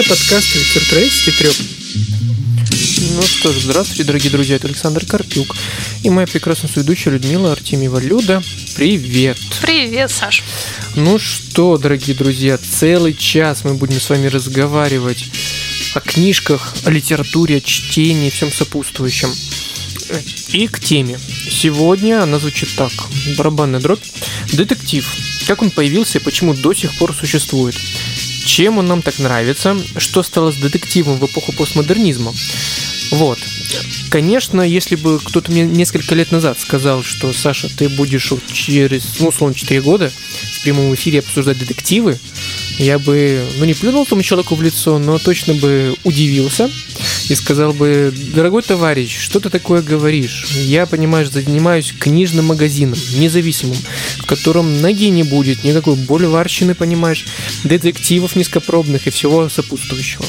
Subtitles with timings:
[0.00, 1.52] Это подкаст «Рецепт 33».
[3.16, 5.54] Ну что ж, здравствуйте, дорогие друзья, это Александр Карпюк
[6.02, 7.98] и моя прекрасная ведущая Людмила Артемьева.
[7.98, 8.42] Люда,
[8.76, 9.36] привет!
[9.60, 10.42] Привет, Саш!
[10.96, 15.26] Ну что, дорогие друзья, целый час мы будем с вами разговаривать
[15.92, 19.30] о книжках, о литературе, о чтении, всем сопутствующем.
[20.48, 21.18] И к теме.
[21.50, 22.92] Сегодня она звучит так.
[23.36, 24.00] Барабанная дробь.
[24.54, 25.06] Детектив.
[25.46, 27.76] Как он появился и почему до сих пор существует.
[28.44, 29.76] Чем он нам так нравится?
[29.96, 32.34] Что стало с детективом в эпоху постмодернизма?
[33.10, 33.38] Вот.
[34.10, 39.28] Конечно, если бы кто-то мне несколько лет назад сказал, что Саша, ты будешь через, ну,
[39.28, 40.10] условно, 4 года
[40.58, 42.18] в прямом эфире обсуждать детективы,
[42.78, 46.70] я бы, ну, не плюнул тому человеку в лицо, но точно бы удивился
[47.30, 50.46] и сказал бы, дорогой товарищ, что ты такое говоришь?
[50.52, 53.76] Я, понимаешь, занимаюсь книжным магазином, независимым,
[54.18, 57.26] в котором ноги не будет, никакой боливарщины, понимаешь,
[57.62, 60.24] детективов низкопробных и всего сопутствующего.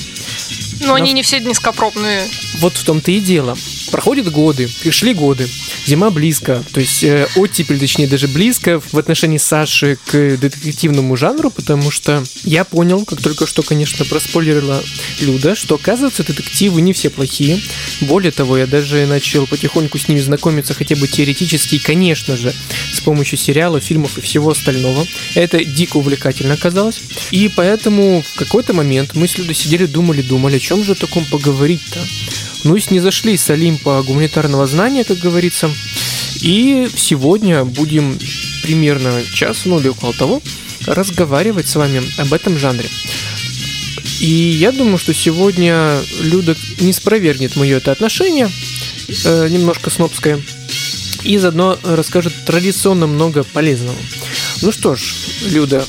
[0.82, 2.28] Но, Но они не все низкопробные.
[2.60, 3.58] Вот в том-то и дело.
[3.92, 5.48] Проходят годы, пришли годы,
[5.86, 11.52] зима близко, то есть э, оттепель, точнее, даже близко в отношении Саши к детективному жанру,
[11.52, 14.82] потому что я понял, как только что, конечно, проспойлерила
[15.20, 17.62] Люда, что, оказывается, детективы не все плохие.
[18.02, 22.54] Более того, я даже начал потихоньку с ними знакомиться хотя бы теоретически, и, конечно же,
[22.94, 25.06] с помощью сериалов, фильмов и всего остального.
[25.36, 27.02] Это дико увлекательно оказалось.
[27.32, 31.26] И поэтому в какой-то момент мы с Людой сидели, думали, думали, о чем же таком
[31.26, 32.00] поговорить-то?
[32.64, 35.70] Ну и снизошли с Олимпа гуманитарного знания, как говорится.
[36.42, 38.18] И сегодня будем
[38.64, 40.42] примерно час, ну или около того,
[40.86, 42.90] разговаривать с вами об этом жанре.
[44.20, 48.50] И я думаю, что сегодня Люда не спровергнет мое это отношение,
[49.26, 50.40] э, немножко снобское,
[51.24, 53.98] и заодно расскажет традиционно много полезного.
[54.62, 55.02] Ну что ж,
[55.48, 55.84] Люда,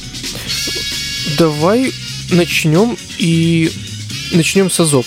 [1.36, 1.92] давай
[2.31, 3.70] начнем и
[4.33, 5.07] начнем с Азов.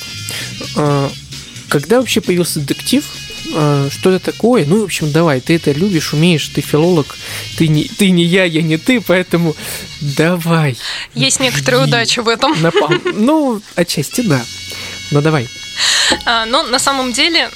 [1.69, 3.05] Когда вообще появился детектив?
[3.53, 4.65] А, что это такое?
[4.65, 7.15] Ну, в общем, давай, ты это любишь, умеешь, ты филолог,
[7.57, 9.55] ты не, ты не я, я не ты, поэтому
[10.01, 10.77] давай.
[11.13, 12.59] Есть некоторая удача в этом.
[12.61, 12.91] Напал.
[13.13, 14.43] Ну, отчасти да.
[15.11, 15.47] Но давай.
[16.25, 17.49] А, ну, на самом деле,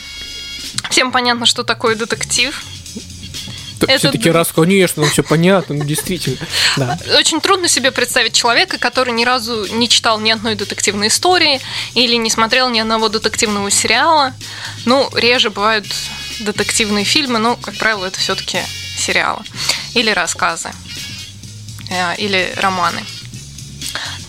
[0.90, 2.60] всем понятно, что такое детектив.
[3.88, 6.38] Все-таки раз, конечно, все понятно, ну действительно.
[6.78, 6.98] Да.
[7.18, 11.62] Очень трудно себе представить человека, который ни разу не читал ни одной детективной истории
[11.94, 14.34] или не смотрел ни одного детективного сериала.
[14.86, 15.86] Ну, реже бывают
[16.40, 18.60] детективные фильмы, но, как правило, это все-таки
[18.98, 19.44] сериалы
[19.94, 20.72] или рассказы
[21.90, 23.04] э, или романы.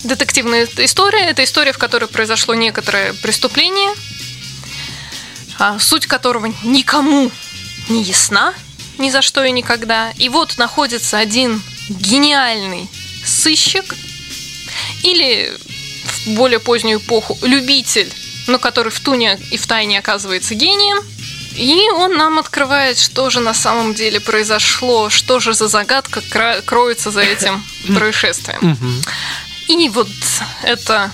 [0.04, 3.92] Детективная история– это история, в которой произошло некоторое преступление,
[5.58, 7.30] а суть которого никому
[7.88, 8.54] не ясна–
[9.00, 10.12] ни за что и никогда.
[10.18, 12.88] И вот находится один гениальный
[13.24, 13.96] сыщик
[15.02, 15.52] или
[16.04, 18.12] в более позднюю эпоху любитель,
[18.46, 20.98] но который в туне и в тайне оказывается гением.
[21.56, 26.22] И он нам открывает, что же на самом деле произошло, что же за загадка
[26.64, 29.02] кроется за этим происшествием.
[29.68, 30.08] И вот
[30.62, 31.10] это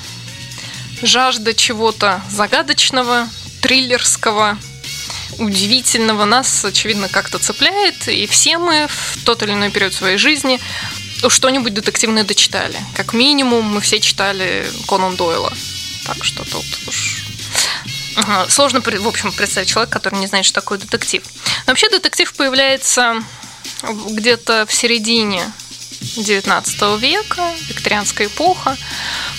[1.03, 3.29] жажда чего-то загадочного,
[3.63, 4.59] триллерского,
[5.39, 10.61] удивительного нас, очевидно, как-то цепляет, и все мы в тот или иной период своей жизни
[11.29, 12.77] что-нибудь детективное дочитали.
[12.95, 15.53] Как минимум, мы все читали Конан Дойла.
[16.05, 17.27] Так что тут уж
[18.49, 21.23] Сложно, в общем, представить человека, который не знает, что такое детектив.
[21.67, 23.23] Но вообще детектив появляется
[23.83, 25.43] где-то в середине
[26.01, 28.77] XIX века, викторианская эпоха.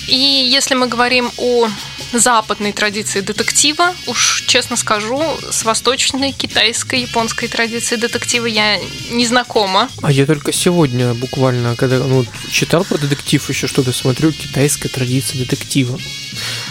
[0.06, 1.68] И если мы говорим о
[2.12, 8.78] западной традиции детектива, уж честно скажу, с восточной, китайской, японской традицией детектива я
[9.10, 9.88] не знакома.
[10.02, 15.40] А я только сегодня буквально, когда ну, читал про детектив, еще что-то смотрю, китайская традиция
[15.40, 15.98] детектива.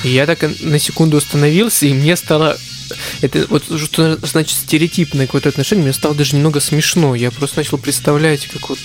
[0.03, 2.57] И я так на секунду остановился, и мне стало
[3.21, 7.15] это вот что значит стереотипное какое-то отношение, мне стало даже немного смешно.
[7.15, 8.79] Я просто начал представлять, как вот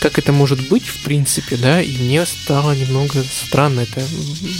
[0.00, 4.02] как это может быть, в принципе, да, и мне стало немного странно это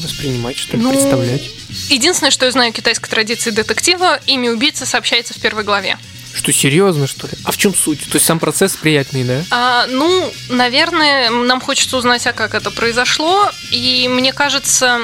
[0.03, 1.51] воспринимать, что ли, ну, представлять.
[1.91, 5.99] Единственное, что я знаю китайской традиции детектива, имя убийцы сообщается в первой главе.
[6.35, 7.35] Что, серьезно, что ли?
[7.45, 8.01] А в чем суть?
[8.01, 9.45] То есть сам процесс приятный, да?
[9.51, 13.51] А, ну, наверное, нам хочется узнать, а как это произошло.
[13.71, 15.01] И мне кажется,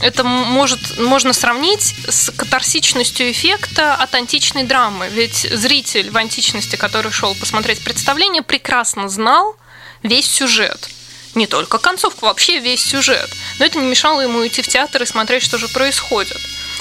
[0.00, 5.08] это может, можно сравнить с катарсичностью эффекта от античной драмы.
[5.12, 9.56] Ведь зритель в античности, который шел посмотреть представление, прекрасно знал
[10.02, 10.88] весь сюжет
[11.34, 13.30] не только концовку, вообще весь сюжет.
[13.58, 16.36] Но это не мешало ему идти в театр и смотреть, что же происходит.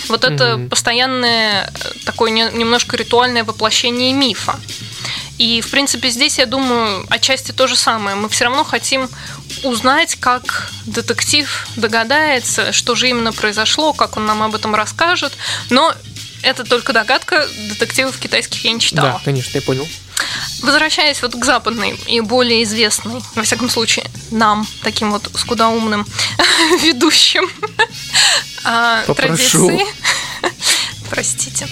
[0.07, 0.69] Вот это mm-hmm.
[0.69, 1.71] постоянное
[2.05, 4.59] такое немножко ритуальное воплощение мифа.
[5.37, 8.15] И, в принципе, здесь, я думаю, отчасти то же самое.
[8.15, 9.09] Мы все равно хотим
[9.63, 15.33] узнать, как детектив догадается, что же именно произошло, как он нам об этом расскажет.
[15.69, 15.95] Но
[16.43, 19.13] это только догадка, детективов китайских я не читала.
[19.13, 19.87] Да, конечно, я понял.
[20.61, 26.05] Возвращаясь вот к западной и более известной, во всяком случае, нам, таким вот скудоумным
[26.81, 27.49] ведущим
[28.63, 29.85] а, традиции.
[31.09, 31.67] Простите.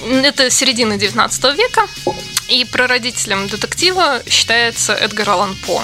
[0.00, 1.86] Это середина 19 века,
[2.48, 5.82] и прародителем детектива считается Эдгар Аллан По.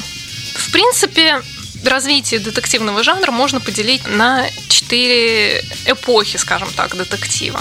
[0.55, 1.41] В принципе,
[1.85, 7.61] развитие детективного жанра можно поделить на четыре эпохи, скажем так, детектива.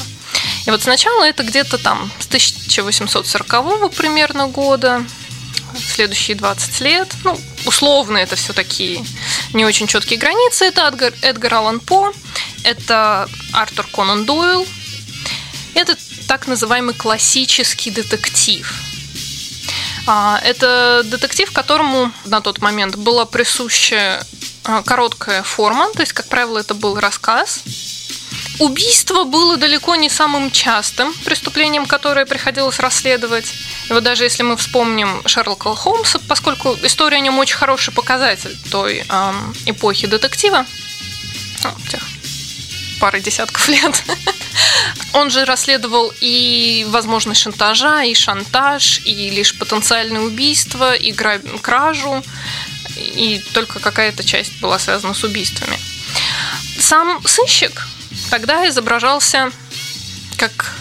[0.65, 5.05] И вот сначала это где-то там с 1840 примерно года,
[5.95, 9.05] следующие 20 лет, ну, условно это все такие
[9.53, 12.11] не очень четкие границы, это Эдгар, Эдгар Аллан По,
[12.63, 14.65] это Артур Конан Дойл,
[15.75, 15.95] это
[16.27, 18.73] так называемый классический детектив.
[20.07, 24.25] А, это детектив, которому на тот момент была присуща
[24.63, 27.63] а, короткая форма, то есть, как правило, это был рассказ,
[28.59, 33.53] Убийство было далеко не самым частым преступлением, которое приходилось расследовать.
[33.89, 39.05] Вот даже если мы вспомним Шерлока Холмса, поскольку история о нем очень хороший показатель той
[39.07, 40.65] эм, эпохи детектива,
[41.63, 42.01] ну, тех
[42.99, 44.03] пары десятков лет,
[45.13, 52.23] он же расследовал и возможность шантажа, и шантаж, и лишь потенциальное убийство, и кражу,
[52.97, 55.79] и только какая-то часть была связана с убийствами.
[56.79, 57.87] Сам сыщик
[58.29, 59.51] тогда изображался
[60.37, 60.73] как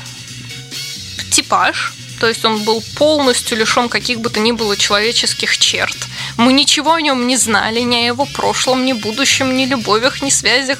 [1.31, 5.97] типаж, то есть он был полностью лишен каких бы то ни было человеческих черт.
[6.37, 10.31] Мы ничего о нем не знали, ни о его прошлом, ни будущем, ни любовях, ни
[10.31, 10.79] связях,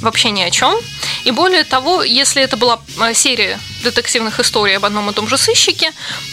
[0.00, 0.74] вообще ни о чем.
[1.24, 3.58] И более того, если это была э, серия
[3.90, 5.92] детективных историй об одном и том же сыщике,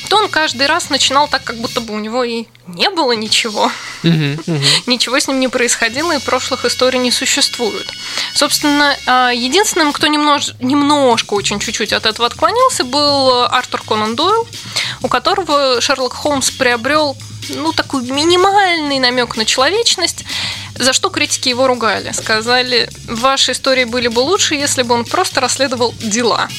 [0.10, 3.72] то он каждый раз начинал так, как будто бы у него и не было ничего.
[4.04, 7.88] Ничего с ним не происходило, и прошлых историй не существует.
[8.34, 14.48] Собственно, а, единственным, кто немнож, немножко, очень чуть-чуть от этого отклонился, был Артур Конан Дойл,
[15.02, 17.16] у которого Шерлок Холмс приобрел
[17.50, 20.26] ну, такой минимальный намек на человечность,
[20.76, 22.12] за что критики его ругали.
[22.12, 26.50] Сказали, ваши истории были бы лучше, если бы он просто расследовал дела.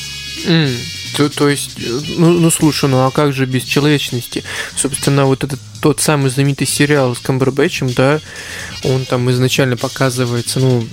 [0.44, 0.76] Mm.
[1.16, 4.44] То, то есть, э, ну, ну слушай, ну а как же без человечности?
[4.76, 8.20] Собственно, вот этот тот самый знаменитый сериал с Камбербэтчем, да,
[8.84, 10.86] он там изначально показывается, ну,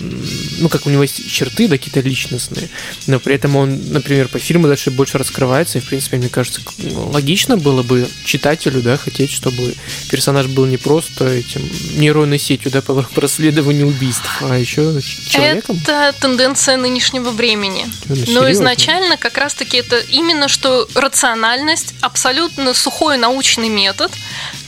[0.59, 2.69] ну, как у него есть черты, да, какие-то личностные,
[3.07, 6.62] но при этом он, например, по фильму дальше больше раскрывается, и, в принципе, мне кажется,
[6.94, 9.75] логично было бы читателю, да, хотеть, чтобы
[10.09, 11.62] персонаж был не просто этим
[11.95, 15.80] нейронной сетью, да, по расследованию убийств, а еще человеком.
[15.83, 17.85] Это тенденция нынешнего времени.
[18.27, 24.12] Но изначально как раз-таки это именно что рациональность, абсолютно сухой научный метод,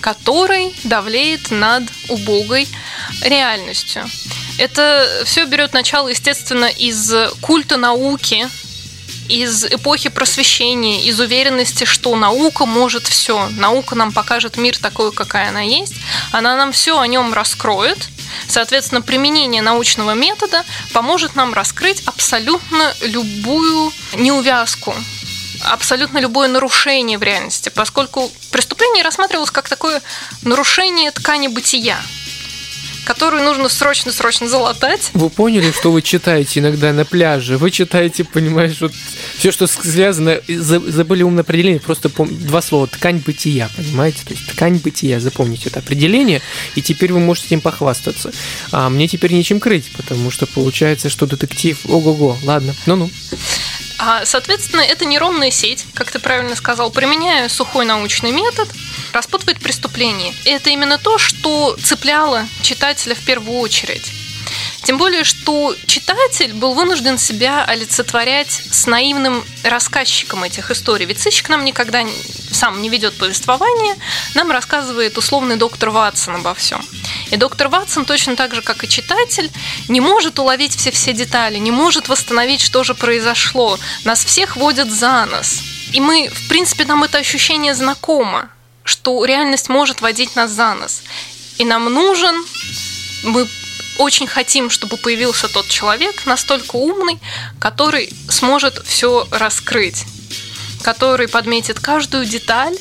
[0.06, 2.68] который давлеет над убогой
[3.22, 4.08] реальностью.
[4.60, 7.12] Это все берет начало, естественно, из
[7.42, 8.48] культа науки,
[9.28, 13.50] из эпохи просвещения, из уверенности, что наука может все.
[13.58, 15.96] Наука нам покажет мир такой, какая она есть.
[16.32, 17.98] Она нам все о нем раскроет.
[18.48, 20.64] Соответственно, применение научного метода
[20.94, 24.94] поможет нам раскрыть абсолютно любую неувязку
[25.72, 30.02] абсолютно любое нарушение в реальности, поскольку преступление рассматривалось как такое
[30.44, 32.00] нарушение ткани бытия
[33.06, 35.12] которую нужно срочно-срочно залатать.
[35.14, 37.58] Вы поняли, что вы читаете иногда на пляже?
[37.58, 38.92] Вы читаете, понимаешь, вот
[39.38, 44.20] все, что связано, забыли умное определение, просто два слова, ткань бытия, понимаете?
[44.26, 46.42] То есть ткань бытия, запомните это определение,
[46.74, 48.32] и теперь вы можете этим похвастаться.
[48.72, 53.10] А мне теперь нечем крыть, потому что получается, что детектив, ого-го, ладно, ну-ну.
[53.98, 58.70] А, соответственно, эта нейронная сеть, как ты правильно сказал, применяя сухой научный метод,
[59.14, 60.34] распутывает преступление.
[60.44, 64.12] И это именно то, что цепляло читателя в первую очередь.
[64.86, 71.08] Тем более, что читатель был вынужден себя олицетворять с наивным рассказчиком этих историй.
[71.08, 72.04] Ведь сыщик нам никогда
[72.52, 73.96] сам не ведет повествование,
[74.36, 76.86] нам рассказывает условный доктор Ватсон обо всем.
[77.32, 79.52] И доктор Ватсон, точно так же, как и читатель,
[79.88, 83.80] не может уловить все-все детали, не может восстановить, что же произошло.
[84.04, 85.64] Нас всех водят за нос.
[85.94, 88.52] И мы, в принципе, нам это ощущение знакомо,
[88.84, 91.02] что реальность может водить нас за нос.
[91.58, 92.36] И нам нужен,
[93.24, 93.48] мы
[93.98, 97.20] очень хотим, чтобы появился тот человек, настолько умный,
[97.60, 100.06] который сможет все раскрыть,
[100.82, 102.76] который подметит каждую деталь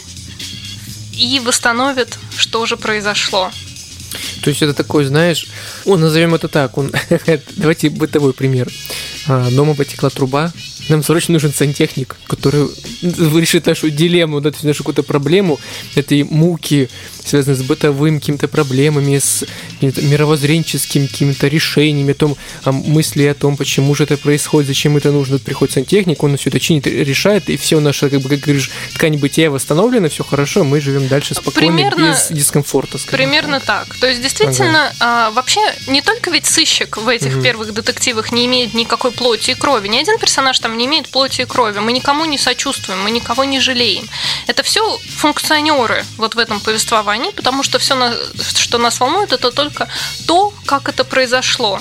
[1.12, 3.50] и восстановит, что же произошло.
[4.42, 5.46] То есть это такой, знаешь,
[5.84, 6.92] он назовем это так, он,
[7.56, 8.70] давайте бытовой пример.
[9.26, 10.52] А, дома потекла труба,
[10.88, 12.68] нам срочно нужен сантехник, который
[13.04, 15.60] решит нашу дилемму, нашу какую-то проблему,
[15.94, 16.88] этой муки
[17.24, 19.44] связанные с бытовым какими-то проблемами, с
[19.80, 25.10] мировоззренческими какими-то решениями, о том, о мысли о том, почему же это происходит, зачем это
[25.10, 25.38] нужно.
[25.38, 29.16] Приходит сантехник, он все это чинит, решает, и все наше, как бы, как говоришь, ткань
[29.16, 32.98] бытия восстановлена, все хорошо, мы живем дальше спокойно, примерно, без дискомфорта.
[33.10, 33.88] Примерно так.
[33.88, 33.96] так.
[33.98, 34.94] То есть, действительно, ага.
[35.00, 37.42] а, вообще не только ведь сыщик в этих угу.
[37.42, 41.42] первых детективах не имеет никакой плоти и крови, ни один персонаж там не имеет плоти
[41.42, 44.08] и крови, мы никому не сочувствуем, мы никого не жалеем.
[44.46, 47.94] Это все функционеры вот в этом повествовании, потому что все,
[48.56, 49.88] что нас волнует, это только
[50.26, 51.80] то, как это произошло.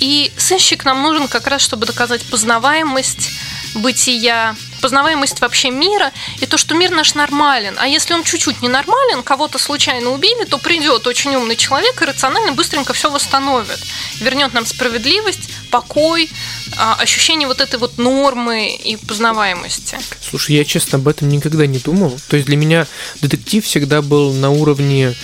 [0.00, 3.30] И сыщик нам нужен как раз, чтобы доказать познаваемость
[3.74, 7.76] бытия, познаваемость вообще мира и то, что мир наш нормален.
[7.78, 12.04] А если он чуть-чуть не нормален, кого-то случайно убили, то придет очень умный человек и
[12.04, 13.78] рационально быстренько все восстановит.
[14.20, 16.30] Вернет нам справедливость, покой,
[16.76, 19.98] а, ощущение вот этой вот нормы и познаваемости.
[20.20, 22.18] Слушай, я честно об этом никогда не думал.
[22.28, 22.86] То есть для меня
[23.20, 25.14] детектив всегда был на уровне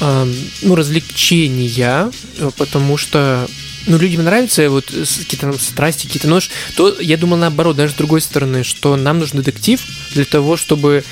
[0.00, 2.10] э, ну, развлечения,
[2.56, 3.48] потому что
[3.90, 8.20] ну, людям нравятся вот какие-то страсти, какие-то нож, то я думал наоборот, даже с другой
[8.20, 9.80] стороны, что нам нужен детектив
[10.14, 11.02] для того, чтобы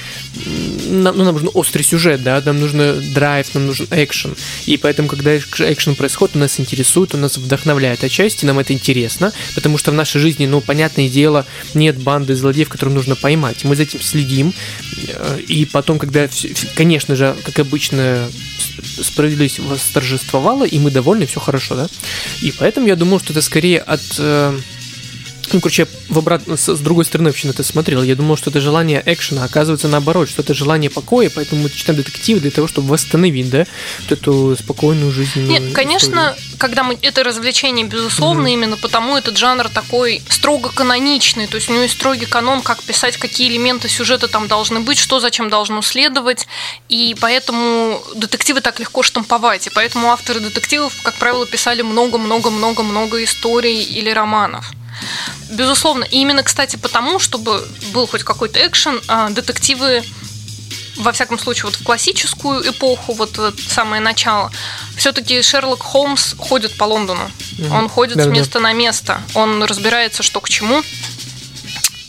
[0.87, 4.37] нам, ну, нам нужен острый сюжет, да, нам нужен драйв, нам нужен экшен.
[4.66, 9.32] И поэтому, когда экшен происходит, он нас интересует, он нас вдохновляет отчасти, нам это интересно,
[9.56, 13.64] потому что в нашей жизни, ну, понятное дело, нет банды злодеев, которым нужно поймать.
[13.64, 14.54] Мы за этим следим.
[15.08, 16.28] Э, и потом, когда,
[16.76, 18.28] конечно же, как обычно,
[19.02, 21.88] справедливость восторжествовала, и мы довольны, все хорошо, да?
[22.42, 24.59] И поэтому я думаю, что это скорее от э,
[25.52, 28.02] ну, короче, в обратно, с, с другой стороны вообще на это смотрел.
[28.02, 31.97] Я думал, что это желание экшена, оказывается наоборот, что это желание покоя, поэтому мы читаем
[32.02, 33.67] детективы для того, чтобы восстановить, да,
[34.00, 35.43] вот эту спокойную жизнь.
[35.47, 38.52] Нет, конечно, когда мы это развлечение, безусловно, mm-hmm.
[38.52, 42.83] именно потому этот жанр такой строго каноничный, то есть у него есть строгий канон, как
[42.83, 46.47] писать, какие элементы сюжета там должны быть, что зачем должно следовать,
[46.88, 53.83] и поэтому детективы так легко штамповать, и поэтому авторы детективов, как правило, писали много-много-много-много историй
[53.83, 54.71] или романов.
[55.50, 56.05] Безусловно.
[56.05, 60.02] И именно, кстати, потому, чтобы был хоть какой-то экшен, а, детективы
[60.99, 63.38] во всяком случае, вот в классическую эпоху, вот
[63.69, 64.50] самое начало,
[64.97, 67.31] все-таки Шерлок Холмс ходит по Лондону.
[67.59, 67.75] Угу.
[67.75, 68.61] Он ходит да, с места да.
[68.61, 69.21] на место.
[69.35, 70.83] Он разбирается, что к чему.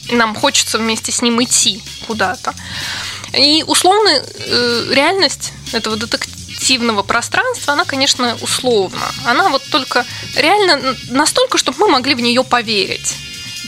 [0.07, 2.55] И нам хочется вместе с ним идти куда-то.
[3.33, 5.95] И условно э, реальность этого
[6.69, 9.11] детективного пространства, она, конечно, условна.
[9.25, 13.17] Она вот только реально настолько, чтобы мы могли в нее поверить.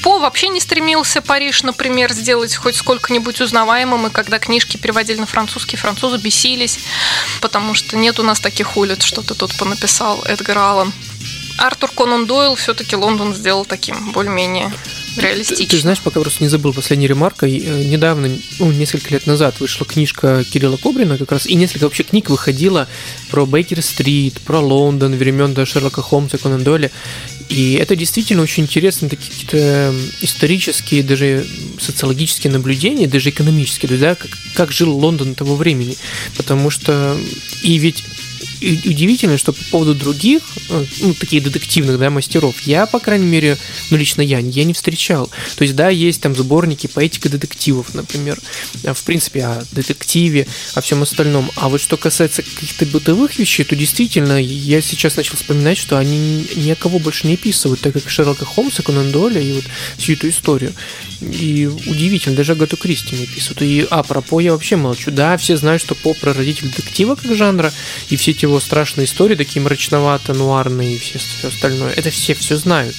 [0.03, 5.25] По вообще не стремился Париж, например, сделать хоть сколько-нибудь узнаваемым, и когда книжки переводили на
[5.25, 6.79] французский, французы бесились,
[7.41, 10.93] потому что нет у нас таких улиц, что ты тут понаписал, Эдгар Аллан.
[11.57, 14.71] Артур Конан Дойл все-таки Лондон сделал таким более-менее
[15.17, 15.65] реалистично.
[15.65, 17.45] Ты, ты знаешь, пока просто не забыл последняя ремарка.
[17.45, 22.03] Э, недавно, ну, несколько лет назад вышла книжка Кирилла Кобрина как раз, и несколько вообще
[22.03, 22.87] книг выходило
[23.29, 26.91] про Бейкер-стрит, про Лондон, времен до Шерлока Холмса, Конан Дойля.
[27.49, 31.45] И это действительно очень интересно, такие какие-то исторические, даже
[31.79, 35.97] социологические наблюдения, даже экономические, да, как, как жил Лондон того времени.
[36.37, 37.17] Потому что
[37.61, 38.05] и ведь
[38.61, 43.57] удивительно, что по поводу других, э, ну, таких детективных, да, мастеров, я, по крайней мере,
[43.89, 45.29] ну, лично я, я не встречал.
[45.55, 48.39] То есть, да, есть там сборники поэтика детективов, например,
[48.85, 51.51] а, в принципе, о детективе, о всем остальном.
[51.55, 56.47] А вот что касается каких-то бытовых вещей, то действительно, я сейчас начал вспоминать, что они
[56.55, 59.65] ни о кого больше не описывают, так как Шерлока Холмса, Конан Дойля и вот
[59.97, 60.73] всю эту историю.
[61.21, 63.61] И удивительно, даже Агату Кристи не описывают.
[63.61, 65.11] И, а, про По я вообще молчу.
[65.11, 67.71] Да, все знают, что По прародитель детектива как жанра,
[68.09, 71.93] и все эти его страшные истории, такие мрачновато-нуарные и все, все остальное.
[71.93, 72.95] Это все все знают.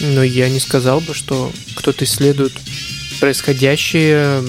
[0.00, 2.52] Но я не сказал бы, что кто-то исследует
[3.20, 4.42] происходящее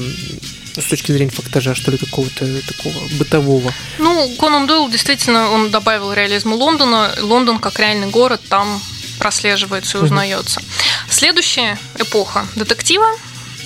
[0.82, 3.74] с точки зрения фактажа, что ли, какого-то такого бытового.
[3.98, 7.16] Ну, Конан Дойл действительно, он добавил реализму Лондона.
[7.22, 8.82] Лондон как реальный город там
[9.26, 10.62] прослеживается и узнается.
[11.10, 13.08] Следующая эпоха детектива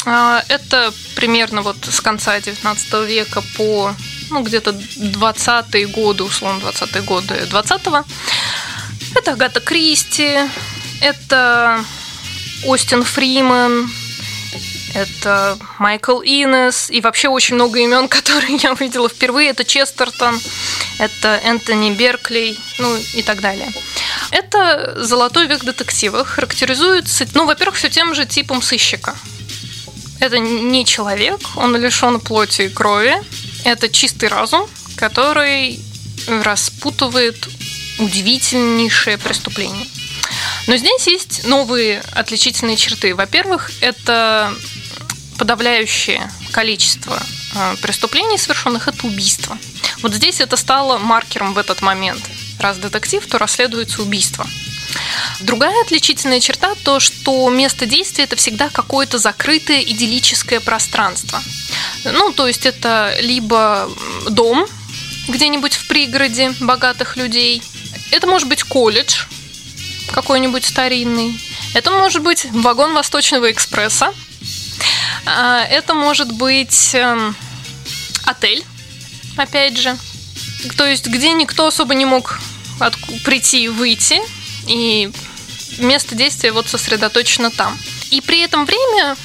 [0.05, 3.93] а, это примерно вот с конца 19 века по
[4.29, 8.05] ну, где-то 20-е годы, условно, 20-е годы 20-го.
[9.17, 10.37] Это Агата Кристи,
[11.01, 11.83] это
[12.63, 13.91] Остин Фриман,
[14.93, 19.49] это Майкл Инес и вообще очень много имен, которые я увидела впервые.
[19.49, 20.39] Это Честертон,
[20.99, 23.73] это Энтони Берклей, ну и так далее.
[24.31, 29.15] Это золотой век детектива характеризуется, ну, во-первых, все тем же типом сыщика.
[30.19, 33.15] Это не человек, он лишен плоти и крови,
[33.63, 35.79] это чистый разум, который
[36.27, 37.47] распутывает
[37.99, 39.87] удивительнейшее преступление.
[40.67, 43.15] Но здесь есть новые отличительные черты.
[43.15, 44.53] Во-первых, это
[45.37, 47.21] подавляющее количество
[47.55, 49.57] э, преступлений совершенных– это убийство.
[50.01, 52.21] Вот здесь это стало маркером в этот момент.
[52.59, 54.47] Раз детектив, то расследуется убийство.
[55.41, 61.41] Другая отличительная черта– то, что место действия– это всегда какое-то закрытое идиллическое пространство.
[62.03, 63.89] Ну, то есть это либо
[64.29, 64.67] дом
[65.27, 67.61] где-нибудь в пригороде богатых людей,
[68.11, 69.25] это может быть колледж
[70.11, 71.39] какой-нибудь старинный,
[71.75, 74.11] это может быть вагон Восточного экспресса,
[75.25, 77.35] а, это может быть эм,
[78.25, 78.65] отель,
[79.37, 79.95] опять же,
[80.77, 82.39] то есть где никто особо не мог
[83.23, 84.21] прийти и выйти,
[84.67, 85.11] и
[85.77, 87.77] место действия вот сосредоточено там.
[88.11, 89.15] И при этом время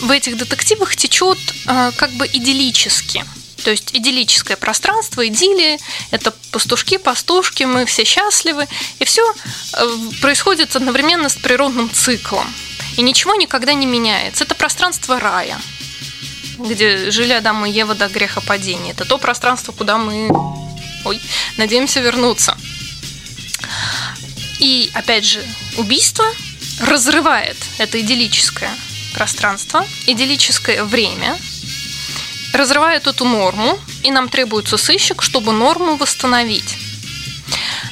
[0.00, 3.24] в этих детективах течет э, как бы идиллически.
[3.64, 5.78] То есть идиллическое пространство, идиллия,
[6.10, 8.66] это пастушки, пастушки, мы все счастливы,
[8.98, 9.22] и все
[9.74, 12.46] э, происходит одновременно с природным циклом.
[12.96, 14.44] И ничего никогда не меняется.
[14.44, 15.60] Это пространство рая,
[16.58, 18.92] где жили Адам и Ева до греха падения.
[18.92, 20.30] Это то пространство, куда мы
[21.04, 21.20] ой,
[21.56, 22.56] надеемся вернуться.
[24.58, 25.42] И опять же,
[25.76, 26.24] убийство
[26.80, 28.70] разрывает это идиллическое
[29.14, 31.36] пространство, идиллическое время,
[32.52, 36.76] разрывает эту норму, и нам требуется сыщик, чтобы норму восстановить.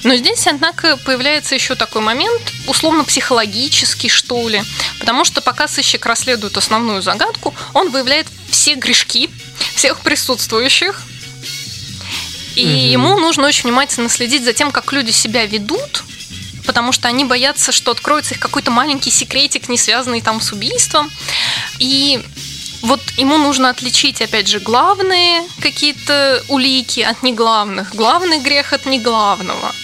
[0.04, 4.62] Но здесь, однако, появляется еще такой момент, условно-психологический, что ли,
[4.98, 9.28] потому что пока сыщик расследует основную загадку, он выявляет все грешки
[9.75, 11.02] всех присутствующих,
[12.55, 12.73] и угу.
[12.73, 16.05] ему нужно очень внимательно следить за тем, как люди себя ведут,
[16.67, 21.11] потому что они боятся, что откроется их какой-то маленький секретик, не связанный там с убийством.
[21.78, 22.21] И
[22.83, 29.75] вот ему нужно отличить, опять же, главные какие-то улики от неглавных, главный грех от неглавного.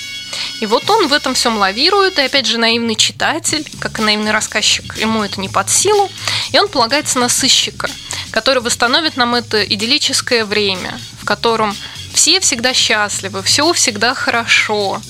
[0.61, 4.31] И вот он в этом всем лавирует, и опять же наивный читатель, как и наивный
[4.31, 6.11] рассказчик, ему это не под силу,
[6.53, 7.89] и он полагается на сыщика,
[8.31, 11.77] который восстановит нам это идиллическое время, в котором
[12.15, 15.03] все всегда счастливы, все всегда хорошо,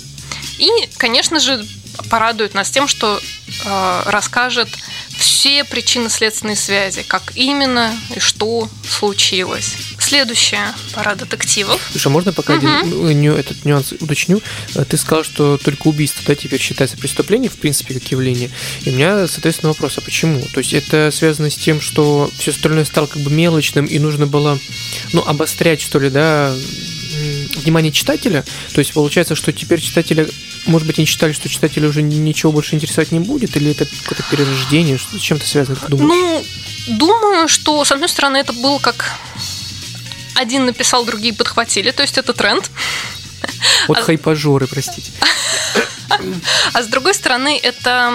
[0.59, 1.65] и, конечно же,
[2.11, 3.21] порадует нас тем, что
[3.65, 4.69] э, расскажет
[5.17, 9.77] все причинно-следственные связи, как именно и что случилось.
[9.99, 11.81] Следующая пара детективов.
[11.93, 12.67] Слушай, а можно пока угу.
[13.07, 14.43] один этот нюанс уточню?
[14.75, 18.51] Э, ты сказал, что только убийство да, теперь считается преступлением, в принципе, как явление.
[18.85, 20.43] И у меня, соответственно, вопрос, а почему?
[20.53, 24.27] То есть это связано с тем, что все остальное стало как бы мелочным, и нужно
[24.27, 24.59] было,
[25.13, 26.55] ну, обострять, что ли, да,
[27.57, 28.45] внимание читателя.
[28.73, 30.29] То есть получается, что теперь читатели,
[30.67, 34.25] может быть, они считали, что читателя уже ничего больше интересовать не будет, или это какое-то
[34.31, 36.09] перерождение, что с чем-то связано, как думаешь?
[36.09, 36.45] Ну,
[36.97, 39.11] думаю, что, с одной стороны, это было как
[40.35, 42.71] один написал, другие подхватили, то есть это тренд.
[43.89, 44.03] Вот а...
[44.03, 45.11] хайпажоры, простите.
[46.75, 48.13] А с другой стороны, это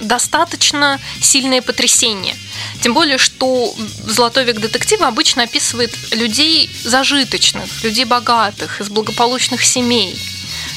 [0.00, 2.36] достаточно сильное потрясение.
[2.82, 3.74] Тем более, что
[4.06, 10.16] «Золотой век детектива» обычно описывает людей зажиточных, людей богатых, из благополучных семей.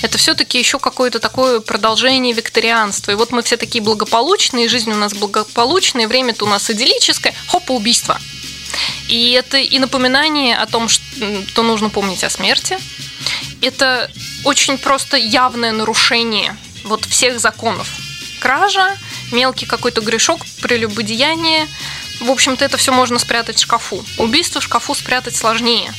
[0.02, 3.12] Это все-таки еще какое-то такое продолжение викторианства.
[3.12, 7.70] И вот мы все такие благополучные, жизнь у нас благополучная, время-то у нас идиллическое, хоп,
[7.72, 8.20] убийство.
[9.08, 12.78] И это и напоминание о том, что нужно помнить о смерти.
[13.62, 14.10] Это
[14.46, 17.90] очень просто явное нарушение вот всех законов
[18.40, 18.98] кража,
[19.32, 21.68] мелкий какой-то грешок, прелюбодеяние.
[22.22, 24.04] В общем-то, это все можно спрятать в шкафу.
[24.18, 25.94] Убийство в шкафу спрятать сложнее.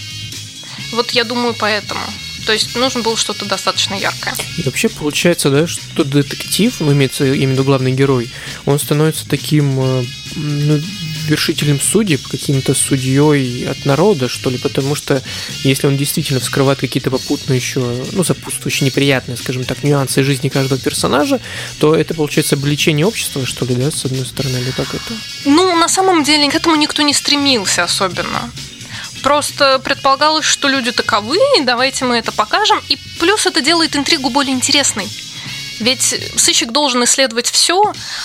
[0.93, 2.01] Вот я думаю, поэтому.
[2.47, 4.35] То есть нужно было что-то достаточно яркое.
[4.57, 8.31] И вообще получается, да, что детектив, ну, имеется именно главный герой,
[8.65, 10.05] он становится таким э,
[10.37, 10.81] ну,
[11.27, 15.23] вершителем судеб, каким-то судьей от народа, что ли, потому что
[15.63, 17.81] если он действительно вскрывает какие-то попутные еще,
[18.13, 21.41] ну, сопутствующие неприятные, скажем так, нюансы жизни каждого персонажа,
[21.79, 25.15] то это получается обличение общества, что ли, да, с одной стороны, или как это?
[25.45, 28.51] Ну, на самом деле, к этому никто не стремился особенно.
[29.23, 32.81] Просто предполагалось, что люди таковы, давайте мы это покажем.
[32.89, 35.09] И плюс это делает интригу более интересной.
[35.81, 37.83] Ведь сыщик должен исследовать все,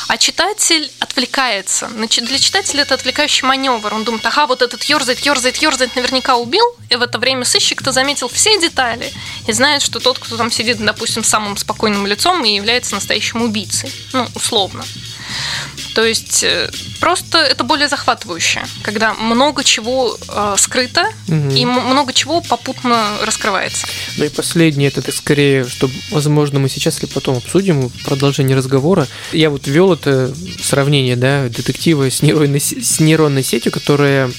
[0.10, 1.88] а читатель отвлекается.
[1.88, 3.94] Для читателя это отвлекающий маневр.
[3.94, 6.66] Он думает, ага, вот этот ерзает, ерзает, ерзает, наверняка убил.
[6.90, 9.12] И в это время сыщик-то заметил все детали
[9.48, 13.90] и знает, что тот, кто там сидит, допустим, самым спокойным лицом и является настоящим убийцей.
[14.12, 14.84] Ну, условно.
[15.96, 21.50] То есть э, просто это более захватывающе, когда много чего э, скрыто угу.
[21.56, 23.88] и много чего попутно раскрывается.
[24.18, 29.08] Ну и последнее, это скорее, что, возможно, мы сейчас или потом обсудим в продолжении разговора.
[29.32, 34.30] Я вот ввел это сравнение, да, детектива с нейронной, с нейронной сетью, которая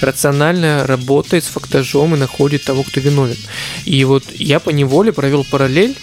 [0.00, 3.36] рационально работает с фактажом и находит того, кто виновен.
[3.84, 5.94] И вот я по неволе провел параллель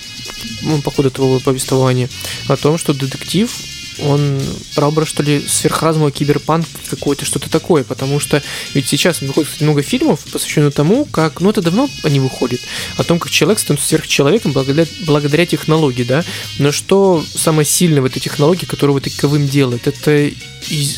[0.61, 2.07] ну, по ходу этого повествования
[2.47, 3.51] о том, что детектив
[3.99, 4.41] он
[4.75, 8.41] прообраз, что ли, сверхразумного киберпанк какой-то, что-то такое, потому что
[8.73, 12.61] ведь сейчас выходит кстати, много фильмов, посвященных тому, как, ну это давно они выходят,
[12.97, 16.23] о том, как человек становится сверхчеловеком благодаря, благодаря технологии, да,
[16.59, 20.31] но что самое сильное в этой технологии, которую вот таковым делает, это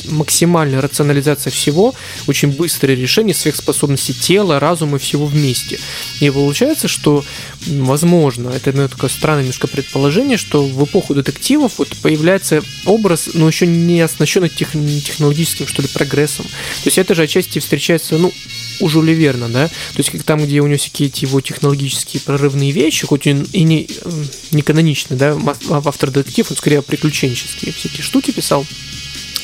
[0.09, 1.93] максимальная рационализация всего,
[2.27, 5.79] очень быстрое решение сверхспособности тела, разума и всего вместе.
[6.19, 7.23] И получается, что,
[7.67, 13.47] возможно, это ну, такое странное немножко предположение, что в эпоху детективов вот появляется образ, но
[13.47, 16.45] еще не оснащенный тех, технологическим, что ли, прогрессом.
[16.45, 18.31] То есть это же отчасти встречается, ну,
[18.79, 22.21] у Жюля Верна, да, то есть как там, где у него всякие эти его технологические
[22.21, 23.87] прорывные вещи, хоть он и не,
[24.51, 25.37] не каноничный, да,
[25.69, 28.65] автор детектив, он скорее приключенческие всякие штуки писал,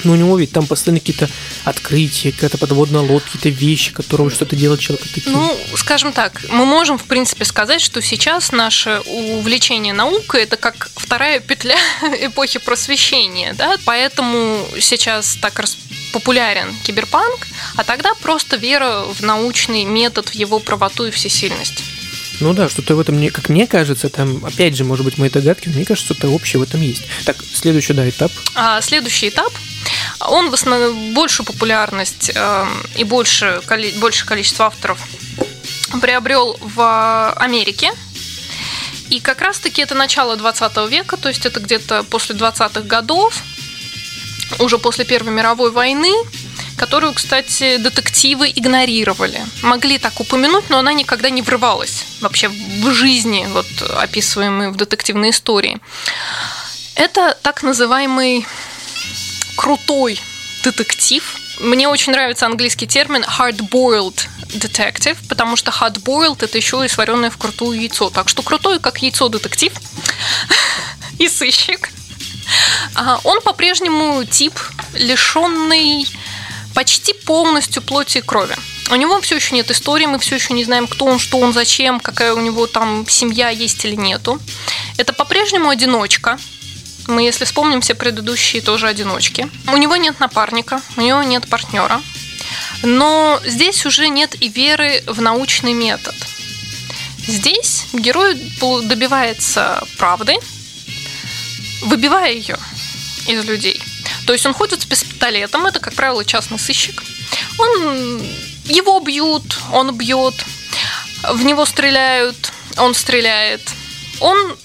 [0.04, 1.30] но у него ведь там постоянно какие-то
[1.64, 5.08] открытия, какая-то подводная лодка, какие-то вещи, которые что-то делает человек.
[5.14, 5.36] Такие.
[5.36, 10.90] Ну, скажем так, мы можем, в принципе, сказать, что сейчас наше увлечение наукой– это как
[10.96, 11.78] вторая петля
[12.22, 15.60] эпохи просвещения, да, поэтому сейчас так
[16.14, 21.84] популярен киберпанк, а тогда просто вера в научный метод, в его правоту и всесильность.
[22.40, 25.68] Ну да, что-то в этом, как мне кажется, там, опять же, может быть, мои догадки,
[25.68, 27.04] но мне кажется, что-то общее в этом есть.
[27.26, 28.32] Так, следующий, да, этап.
[28.56, 29.52] А, следующий этап,
[30.22, 35.00] он в основном большую популярность э, и больше, коли, больше количество авторов
[36.02, 37.92] приобрел в Америке.
[39.10, 43.42] И как раз-таки это начало 20 века, то есть это где-то после 20-х годов,
[44.60, 46.12] уже после Первой мировой войны,
[46.80, 49.42] которую, кстати, детективы игнорировали.
[49.62, 55.32] Могли так упомянуть, но она никогда не врывалась вообще в жизни, вот описываемые в детективной
[55.32, 55.80] истории.
[56.96, 58.48] Это так называемый
[59.58, 60.22] крутой
[60.64, 61.22] детектив.
[61.60, 67.38] Мне очень нравится английский термин hard-boiled detective, потому что hard-boiled это еще и сваренное в
[67.38, 68.10] крутую яйцо.
[68.10, 69.74] Так что крутой, как яйцо детектив
[71.20, 71.90] и сыщик.
[72.96, 74.54] А, он по-прежнему тип,
[74.94, 76.08] лишенный
[76.74, 78.56] почти полностью плоти и крови.
[78.92, 81.54] У него все еще нет истории, мы все еще не знаем, кто он, что он,
[81.54, 84.40] зачем, какая у него там семья есть или нету.
[84.98, 86.40] Это по-прежнему одиночка.
[87.08, 89.50] Мы, если вспомним все предыдущие, тоже одиночки.
[89.72, 92.02] У него нет напарника, у него нет партнера.
[92.84, 96.16] Но здесь уже нет и веры в научный метод.
[97.28, 98.36] Здесь герой
[98.84, 100.36] добивается правды,
[101.84, 102.58] выбивая ее
[103.28, 103.82] из людей.
[104.30, 107.02] То есть он ходит с пистолетом, это, как правило, частный сыщик.
[107.58, 108.22] Он
[108.66, 110.36] его бьют, он бьет,
[111.24, 113.62] в него стреляют, он стреляет.
[114.20, 114.56] Он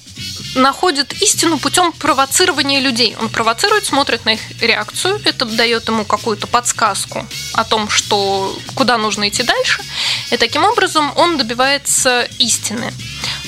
[0.55, 3.17] находит истину путем провоцирования людей.
[3.19, 8.99] Он провоцирует, смотрит на их реакцию, это дает ему какую-то подсказку о том, что куда
[8.99, 9.83] нужно идти дальше,
[10.31, 12.93] и таким образом он добивается истины.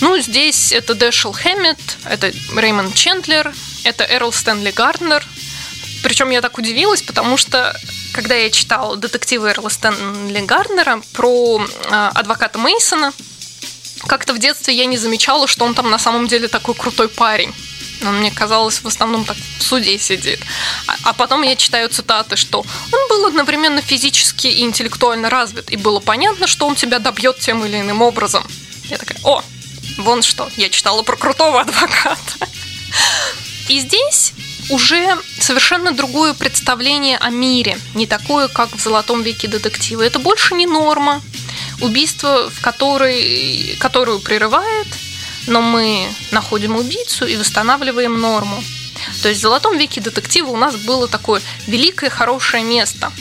[0.00, 3.52] Ну, здесь это Дэшел Хэммет, это Реймонд Чендлер,
[3.85, 5.22] это Эрл Стэнли Гарднер,
[6.07, 7.77] причем я так удивилась, потому что
[8.12, 13.12] когда я читала детективы Эрла Стэнли Гарднера про э, адвоката Мейсона,
[14.07, 17.53] как-то в детстве я не замечала, что он там на самом деле такой крутой парень.
[18.03, 20.38] Он мне казалось в основном так в суде сидит.
[20.87, 25.77] А, а потом я читаю цитаты, что он был одновременно физически и интеллектуально развит, и
[25.77, 28.47] было понятно, что он тебя добьет тем или иным образом.
[28.85, 29.42] Я такая, о,
[29.99, 32.49] вон что, я читала про крутого адвоката.
[33.69, 34.33] И здесь
[34.70, 40.02] уже совершенно другое представление о мире, не такое, как в «Золотом веке детектива».
[40.02, 41.22] Это больше не норма,
[41.81, 44.87] убийство, в которой, которую прерывает,
[45.46, 48.62] но мы находим убийцу и восстанавливаем норму.
[49.22, 53.12] То есть в «Золотом веке детектива» у нас было такое великое хорошее место.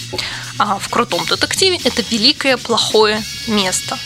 [0.58, 4.00] А в «Крутом детективе» это великое плохое место.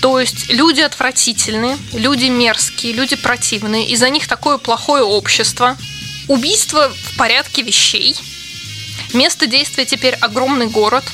[0.00, 5.76] То есть люди отвратительные, люди мерзкие, люди противные, и за них такое плохое общество–
[6.28, 8.16] Убийство в порядке вещей.
[9.12, 11.04] Место действия теперь огромный город.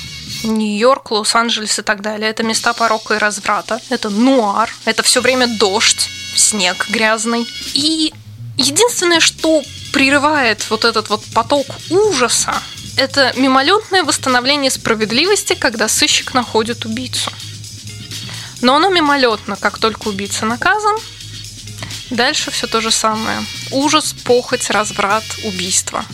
[0.45, 2.31] Нью-Йорк, Лос-Анджелес и так далее.
[2.31, 3.81] Это места порока и разврата.
[3.89, 4.73] Это нуар.
[4.85, 7.47] Это все время дождь, снег грязный.
[7.75, 8.13] И
[8.57, 12.55] единственное, что прерывает вот этот вот поток ужаса,
[12.97, 17.31] это мимолетное восстановление справедливости, когда сыщик находит убийцу.
[18.61, 20.97] Но оно мимолетно, как только убийца наказан,
[22.11, 23.45] Дальше все то же самое.
[23.71, 26.05] Ужас, похоть, разврат, убийство.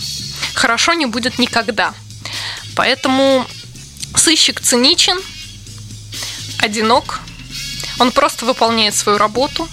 [0.54, 1.94] Хорошо не будет никогда.
[2.74, 3.46] Поэтому
[4.16, 5.18] сыщик циничен,
[6.58, 7.20] одинок,
[7.98, 9.68] он просто выполняет свою работу,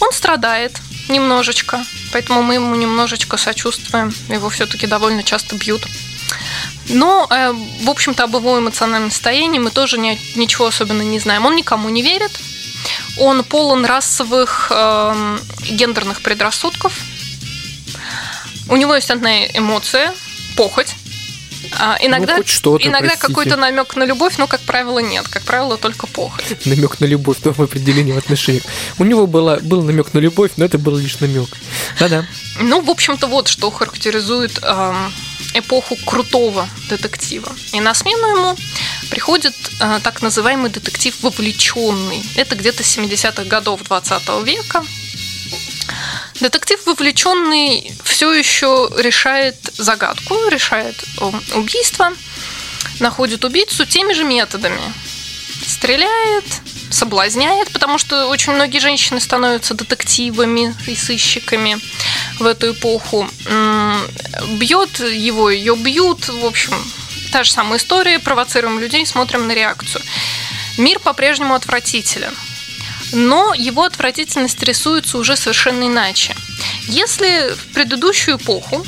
[0.00, 5.86] он страдает немножечко, поэтому мы ему немножечко сочувствуем, его все-таки довольно часто бьют.
[6.88, 11.46] Но, э, в общем-то, об его эмоциональном состоянии мы тоже ни, ничего особенно не знаем.
[11.46, 12.32] Он никому не верит,
[13.18, 15.38] он полон расовых э,
[15.70, 16.92] гендерных предрассудков.
[18.68, 20.12] У него есть одна эмоция–
[20.56, 20.94] похоть.
[21.78, 22.42] А, иногда ну,
[22.78, 25.26] иногда какой-то намек на любовь, но, как правило, нет.
[25.28, 26.44] Как правило, только похоть.
[26.66, 28.64] намек на любовь, в определении в отношениях.
[28.98, 31.48] У него было, был намек на любовь, но это был лишь намек.
[31.98, 32.26] Да-да.
[32.60, 35.12] Ну, в общем-то, вот что характеризует эм,
[35.54, 37.54] эпоху крутого детектива.
[37.72, 38.56] И на смену ему
[39.10, 42.22] приходит э, так называемый детектив вовлеченный.
[42.36, 44.84] Это где-то 70-х годов 20 века.
[46.40, 52.12] Детектив вовлеченный все еще решает загадку, решает э, убийство,
[53.00, 54.80] находит убийцу теми же методами.
[55.66, 56.44] Стреляет,
[56.90, 61.78] соблазняет, потому что очень многие женщины становятся детективами и сыщиками
[62.38, 63.28] в эту эпоху.
[64.58, 66.74] Бьет его, ее бьют, в общем,
[67.32, 70.02] та же самая история, провоцируем людей, смотрим на реакцию.
[70.78, 72.34] Мир по-прежнему отвратителен.
[73.12, 76.34] Но его отвратительность рисуется уже совершенно иначе.
[76.88, 78.84] Если в предыдущую эпоху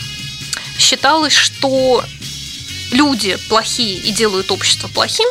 [0.78, 2.04] считалось, что
[2.90, 5.28] люди плохие и делают общество плохим,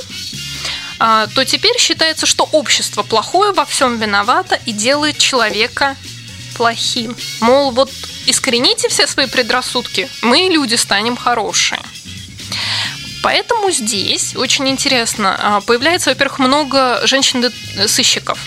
[0.97, 5.95] а, то теперь считается, что общество плохое во всем виновато и делает человека
[6.55, 7.15] плохим.
[7.41, 7.91] Мол, вот
[8.25, 11.79] искорените все свои предрассудки, мы, люди, станем хорошие.
[13.21, 18.37] Поэтому здесь очень интересно, а, появляется, во-первых, много женщин-сыщиков,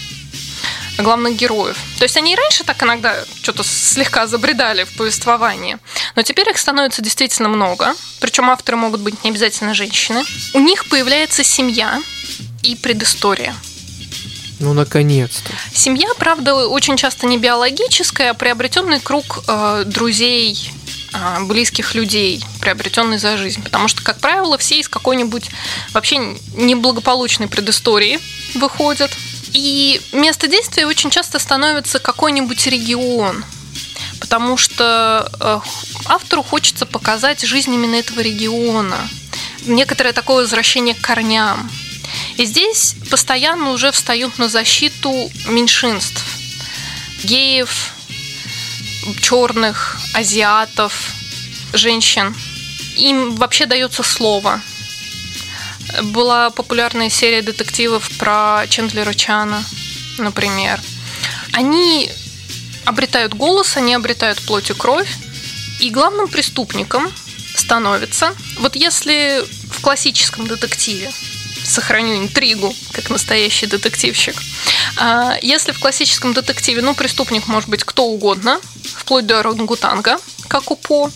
[0.99, 1.77] главных героев.
[1.99, 5.79] То есть они и раньше так иногда что-то слегка забредали в повествование,
[6.15, 10.23] но теперь их становится действительно много, причем авторы могут быть не обязательно женщины.
[10.55, 12.01] У них появляется семья
[12.63, 13.55] и предыстория.
[14.61, 15.53] Ну, наконец-то.
[15.73, 20.73] Семья, правда, очень часто не биологическая, а приобретенный круг э, друзей,
[21.13, 23.63] э, близких людей, приобретенный за жизнь.
[23.63, 25.51] Потому что, как правило, все из какой-нибудь
[25.93, 28.19] вообще неблагополучной предыстории
[28.55, 29.13] выходят.
[29.53, 33.45] И место действия очень часто становится какой-нибудь регион.
[34.21, 35.61] Потому что э,
[36.07, 39.09] автору хочется показать жизнь именно этого региона.
[39.67, 41.71] Некоторое такое возвращение к корням.
[42.39, 46.23] И здесь постоянно уже встают на защиту меньшинств.
[47.25, 47.93] Геев,
[49.21, 51.11] черных, азиатов,
[51.73, 52.33] женщин.
[52.97, 54.61] Им вообще дается слово.
[56.05, 59.65] Была популярная серия детективов про Чендлера Чана,
[60.19, 60.81] например.
[61.53, 62.09] Они
[62.85, 65.11] обретают голос, они обретают плоть и кровь.
[65.81, 67.13] И главным преступником
[67.57, 71.11] становится, вот если в классическом детективе
[71.69, 74.35] сохраню интригу, как настоящий детективщик.
[74.97, 78.61] А, Если в классическом детективе, ну, преступник может быть кто угодно,
[78.97, 81.11] вплоть до орангутанга, как у По.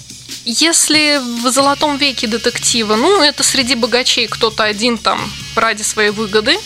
[0.45, 6.59] Если в золотом веке детектива, ну, это среди богачей кто-то один там ради своей выгоды.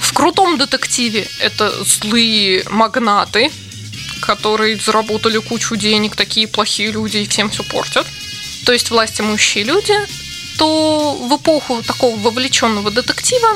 [0.00, 3.50] В крутом детективе это злые магнаты,
[4.20, 8.06] которые заработали кучу денег, такие плохие люди и всем все портят.
[8.66, 9.94] То есть власть имущие люди,
[10.60, 13.48] то в эпоху такого вовлеченного детектива,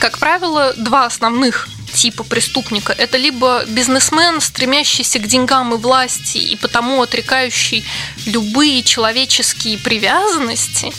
[0.00, 2.92] как правило, два основных типа преступника.
[2.92, 7.86] Это либо бизнесмен, стремящийся к деньгам и власти, и потому отрекающий
[8.26, 10.92] любые человеческие привязанности,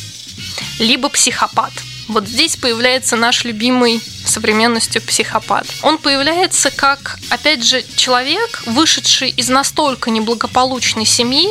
[0.79, 1.73] либо психопат.
[2.07, 5.67] Вот здесь появляется наш любимый современностью психопат.
[5.83, 11.47] Он появляется как, опять же, человек, вышедший из настолько неблагополучной семьи,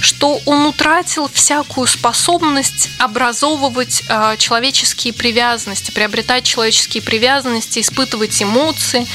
[0.00, 9.06] что он утратил всякую способность образовывать э, человеческие привязанности, приобретать человеческие привязанности, испытывать эмоции.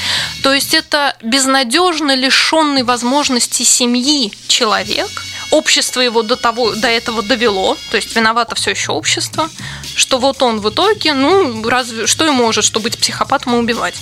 [0.42, 5.08] То есть это безнадежно лишенный возможности семьи человек.
[5.50, 9.48] Общество его до, того, до этого довело, то есть виновато все еще общество,
[9.94, 13.94] что вот он в итоге, ну, разве что и может, что быть психопатом и убивать.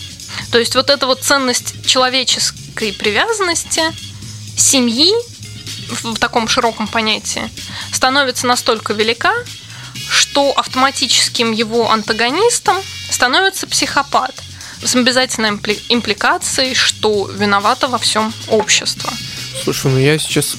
[0.50, 3.82] То есть вот эта вот ценность человеческой привязанности,
[4.56, 5.12] семьи
[5.88, 7.50] в таком широком понятии
[7.92, 9.32] становится настолько велика,
[10.10, 12.76] что автоматическим его антагонистом
[13.10, 14.34] становится психопат
[14.82, 19.10] с обязательной импли- импликацией, что виновато во всем общество.
[19.62, 20.56] Слушай, ну я сейчас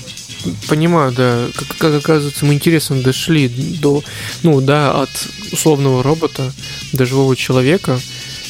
[0.67, 4.03] понимаю, да, как, как оказывается, мы интересно дошли до,
[4.43, 5.09] ну да, от
[5.51, 6.51] условного робота
[6.91, 7.99] до живого человека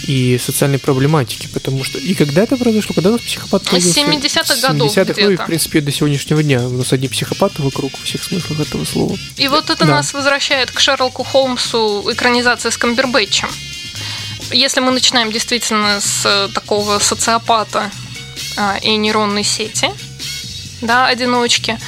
[0.08, 1.98] и социальной проблематики, потому что...
[1.98, 2.94] И когда это произошло?
[2.94, 4.02] Когда у нас психопат С появился?
[4.02, 6.62] 70-х годов 70-х, ну и, в принципе, до сегодняшнего дня.
[6.62, 9.18] У нас одни психопаты вокруг, во всех смыслах этого слова.
[9.38, 9.96] И вот это Да.
[9.96, 13.50] нас возвращает к Шерлоку Холмсу экранизации с Камбербэтчем.
[14.52, 17.90] Если мы начинаем действительно с э, такого социопата
[18.58, 19.90] а, и нейронной сети,
[20.82, 21.80] да, одиночки,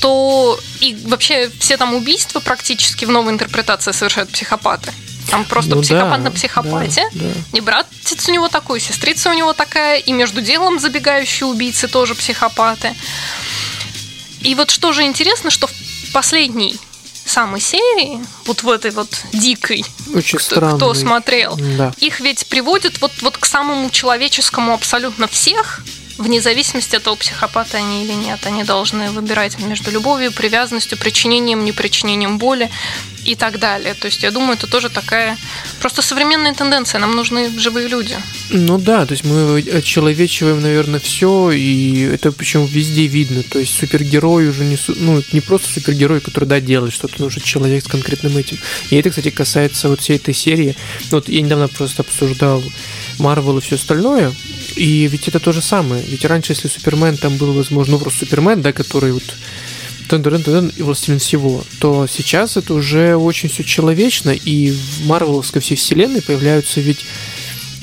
[0.00, 4.92] то и вообще все там убийства практически в новой интерпретации совершают психопаты.
[5.32, 7.08] Там просто Ну психопат да, на психопате.
[7.14, 7.56] да, да.
[7.56, 11.88] И братец у него такой, и сестрица у него такая, и между делом забегающие убийцы
[11.88, 12.94] тоже психопаты.
[14.42, 16.76] И вот что же интересно, что в последней
[17.24, 20.76] самой серии, вот в этой вот дикой, Очень кто, странный.
[20.76, 21.94] кто смотрел, Да.
[21.98, 25.80] их ведь приводят вот, вот к самому человеческому абсолютно всех,
[26.22, 28.40] вне зависимости от того, психопаты они или нет.
[28.46, 32.70] Они должны выбирать между любовью, привязанностью, причинением, непричинением боли
[33.24, 33.94] и так далее.
[33.94, 35.36] То есть я думаю, это тоже такая
[35.80, 36.98] просто современная тенденция.
[37.00, 38.16] Нам нужны живые люди.
[38.50, 43.42] Ну да, то есть мы очеловечиваем, наверное, все, и это причем везде видно.
[43.42, 47.40] То есть супергерой уже не, ну, не просто супергерой, который, да, делает что-то, но уже
[47.40, 48.58] человек с конкретным этим.
[48.90, 50.76] И это, кстати, касается вот всей этой серии.
[51.10, 52.62] Вот я недавно просто обсуждал
[53.22, 54.32] Марвел и все остальное,
[54.76, 56.02] и ведь это то же самое.
[56.02, 59.36] Ведь раньше, если Супермен там был, возможно, ну, просто Супермен, да, который вот
[60.76, 66.20] и властелин всего, то сейчас это уже очень все человечно, и в Марвеловской всей вселенной
[66.20, 67.04] появляются ведь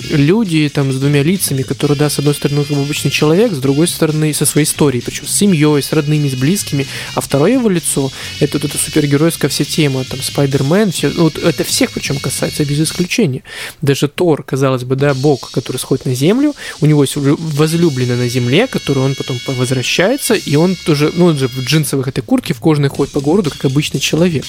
[0.10, 3.58] люди там с двумя лицами, которые, да, с одной стороны, как бы обычный человек, с
[3.58, 7.70] другой стороны, со своей историей, причем с семьей, с родными, с близкими, а второе его
[7.70, 12.18] лицо это вот эта супергеройская вся тема, там, Спайдермен, все, ну, вот это всех причем
[12.20, 13.44] касается без исключения.
[13.82, 18.30] Даже Тор, казалось бы, да, бог, который сходит на землю, у него есть возлюбленная на
[18.30, 22.54] земле, которую он потом возвращается, и он тоже, ну, он же в джинсовых этой куртке
[22.54, 24.46] в кожаной ходит по городу, как обычный человек.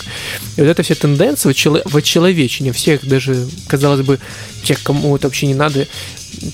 [0.56, 4.18] И вот эта вся тенденция в чело- в очеловечение всех, даже, казалось бы,
[4.62, 5.86] тех, кому это вообще не надо,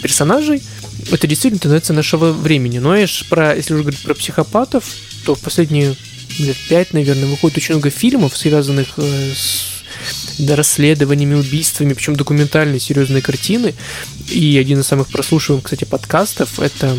[0.03, 0.63] персонажей,
[1.11, 2.79] это действительно тенденция нашего времени.
[2.79, 4.85] Но я ж про, если уже говорить про психопатов,
[5.25, 5.95] то в последние
[6.39, 9.77] лет пять, наверное, выходит очень много фильмов, связанных э, с
[10.49, 13.75] расследованиями, убийствами, причем документальные, серьезные картины.
[14.31, 16.97] И один из самых прослушиваемых, кстати, подкастов это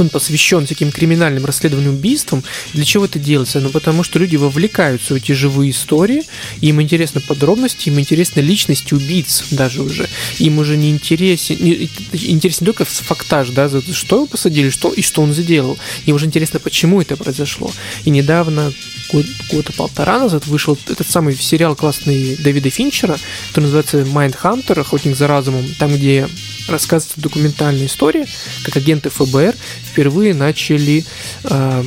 [0.00, 2.42] он посвящен всяким криминальным расследованиям убийствам.
[2.72, 3.60] Для чего это делается?
[3.60, 6.22] Ну, потому что люди вовлекаются в эти живые истории,
[6.60, 10.08] им интересны подробности, им интересны личности убийц даже уже.
[10.38, 15.22] Им уже не интересен, интересен только фактаж, да, за что его посадили, что и что
[15.22, 15.78] он сделал.
[16.06, 17.70] Им уже интересно, почему это произошло.
[18.04, 18.72] И недавно,
[19.12, 25.16] год, года полтора назад, вышел этот самый сериал классный Дэвида Финчера, который называется Mindhunter, Охотник
[25.16, 26.28] за разумом, там, где
[26.68, 28.26] рассказывается документальная история,
[28.64, 29.54] как агенты ФБР
[29.96, 31.06] впервые начали
[31.44, 31.84] э,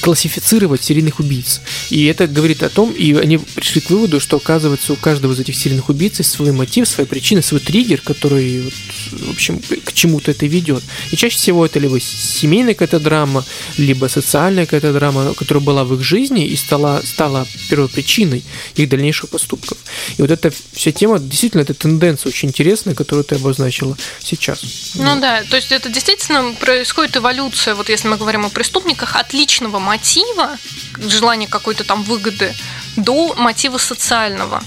[0.00, 1.60] классифицировать серийных убийц.
[1.90, 5.40] И это говорит о том, и они пришли к выводу, что оказывается у каждого из
[5.40, 8.74] этих серийных убийц есть свой мотив, своя причина, свой триггер, который, вот,
[9.10, 10.82] в общем, к чему-то это ведет.
[11.10, 13.44] И чаще всего это либо семейная какая-то драма,
[13.76, 18.42] либо социальная какая-то драма, которая была в их жизни и стала, стала первопричиной
[18.76, 19.76] их дальнейших поступков.
[20.16, 24.62] И вот эта вся тема, действительно, это тенденция очень интересная, которую ты обозначила сейчас.
[24.94, 29.32] Ну да, то есть это действительно происходит эволюция, вот если мы говорим о преступниках, от
[29.32, 30.56] личного мотива,
[30.98, 32.54] желания какой-то там выгоды,
[32.96, 34.62] до мотива социального.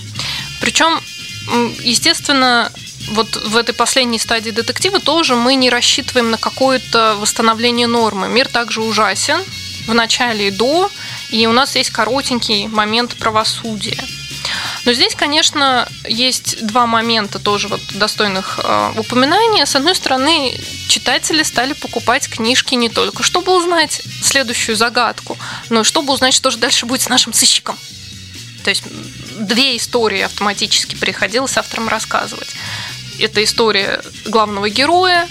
[0.60, 1.00] Причем,
[1.82, 2.72] естественно,
[3.12, 8.28] вот в этой последней стадии детектива тоже мы не рассчитываем на какое-то восстановление нормы.
[8.30, 9.42] Мир также ужасен
[9.88, 10.90] в начале и до,
[11.30, 14.02] и у нас есть коротенький момент правосудия.
[14.86, 19.66] Но здесь, конечно, есть два момента тоже вот достойных э, упоминания.
[19.66, 25.38] С одной стороны, читатели стали покупать книжки не только чтобы узнать следующую загадку,
[25.70, 27.78] но и чтобы узнать, что же дальше будет с нашим сыщиком.
[28.64, 28.84] То есть
[29.40, 32.50] две истории автоматически приходилось авторам рассказывать.
[33.20, 35.28] Это история главного героя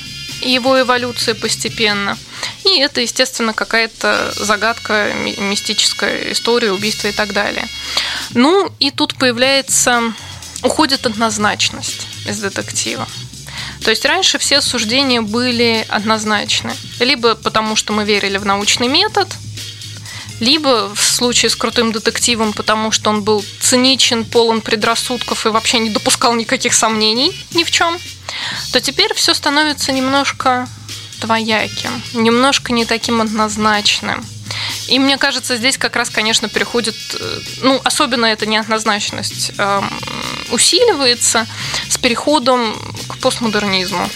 [0.50, 2.18] его эволюция постепенно.
[2.64, 7.68] И это, естественно, какая-то загадка, мистическая история, убийство и так далее.
[8.35, 10.14] Ну, и тут появляется,
[10.62, 13.07] уходит однозначность из детектива.
[13.85, 16.72] То есть раньше все суждения были однозначны.
[17.00, 19.28] Либо потому, что мы верили в научный метод,
[20.42, 25.78] либо в случае с крутым детективом, потому что он был циничен, полон предрассудков и вообще
[25.78, 27.96] не допускал никаких сомнений ни в чем,
[28.72, 30.68] то теперь все становится немножко
[31.20, 34.26] двояким, немножко не таким однозначным.
[34.88, 36.96] И мне кажется, здесь как раз, конечно, переходит,
[37.62, 39.83] ну, особенно эта неоднозначность э,
[40.50, 41.46] усиливается
[41.88, 42.76] с переходом
[43.07, 44.11] к постмодернизму.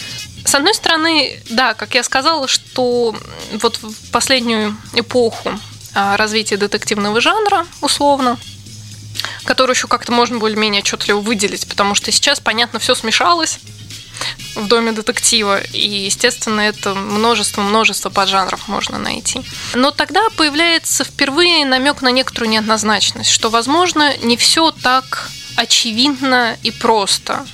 [0.45, 3.15] С одной стороны, да, как я сказала, что
[3.53, 5.53] вот в последнюю эпоху
[5.97, 8.39] развития детективного жанра, условно,
[9.45, 13.59] который еще как-то можно более-менее отчетливо выделить, потому что сейчас, понятно, все смешалось
[14.55, 15.61] в доме детектива.
[15.61, 19.43] И, естественно, это множество-множество поджанров можно найти.
[19.75, 26.71] Но тогда появляется впервые намек на некоторую неоднозначность, что, возможно, не все так очевидно и
[26.71, 27.47] просто.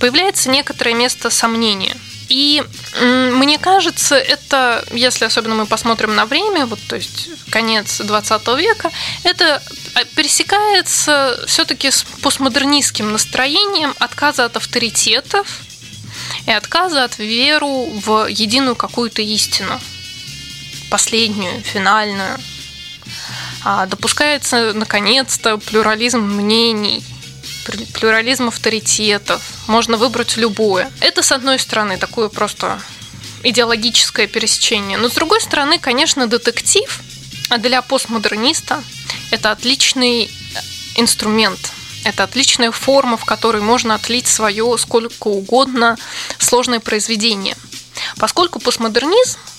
[0.00, 1.96] Появляется некоторое место сомнения.
[2.28, 2.62] И
[3.02, 8.90] мне кажется, это, если особенно мы посмотрим на время, вот, то есть конец 20 века,
[9.24, 9.62] это
[10.14, 15.46] пересекается все-таки с постмодернистским настроением отказа от авторитетов,
[16.46, 19.80] и отказа от веру в единую какую-то истину,
[20.90, 22.38] последнюю, финальную.
[23.64, 27.02] А допускается, наконец-то, плюрализм мнений,
[27.94, 29.42] плюрализм авторитетов.
[29.66, 30.90] Можно выбрать любое.
[31.00, 32.80] Это, с одной стороны, такое просто
[33.42, 34.98] идеологическое пересечение.
[34.98, 37.00] Но, с другой стороны, конечно, детектив
[37.58, 38.82] для постмодерниста–
[39.30, 40.30] это отличный
[40.96, 41.72] инструмент,
[42.04, 45.96] это отличная форма, в которой можно отлить свое сколько угодно
[46.38, 47.56] сложное произведение.
[48.16, 49.57] Поскольку постмодернизм а,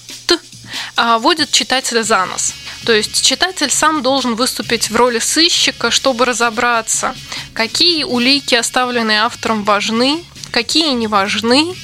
[0.96, 2.54] вводит читателя за нос.
[2.86, 7.16] То есть читатель сам должен выступить в роли сыщика, чтобы разобраться,
[7.54, 11.76] какие улики, оставленные автором, важны, какие не важны,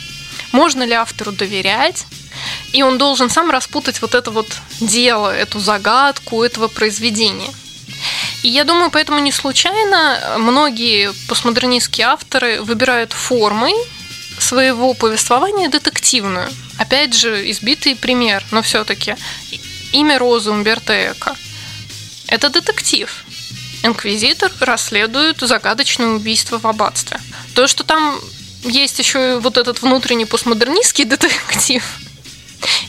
[0.51, 2.05] можно ли автору доверять,
[2.71, 4.47] и он должен сам распутать вот это вот
[4.79, 7.53] дело, эту загадку этого произведения.
[8.43, 13.73] И я думаю, поэтому не случайно многие постмодернистские авторы выбирают формой
[14.45, 16.49] своего повествования детективную.
[16.77, 19.15] Опять же, избитый пример, но все-таки
[19.91, 21.35] имя Розы Умберто Эко.
[22.27, 23.09] Это детектив.
[23.83, 27.19] Инквизитор расследует загадочное убийство в аббатстве.
[27.53, 28.19] То, что там
[28.63, 31.83] есть еще вот этот внутренний постмодернистский детектив,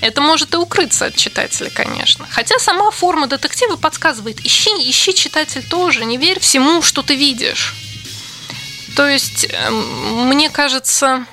[0.00, 2.26] это может и укрыться от читателя, конечно.
[2.30, 7.74] Хотя сама форма детектива подсказывает, ищи, ищи читатель тоже, не верь всему, что ты видишь.
[8.96, 11.26] То есть, эм, мне кажется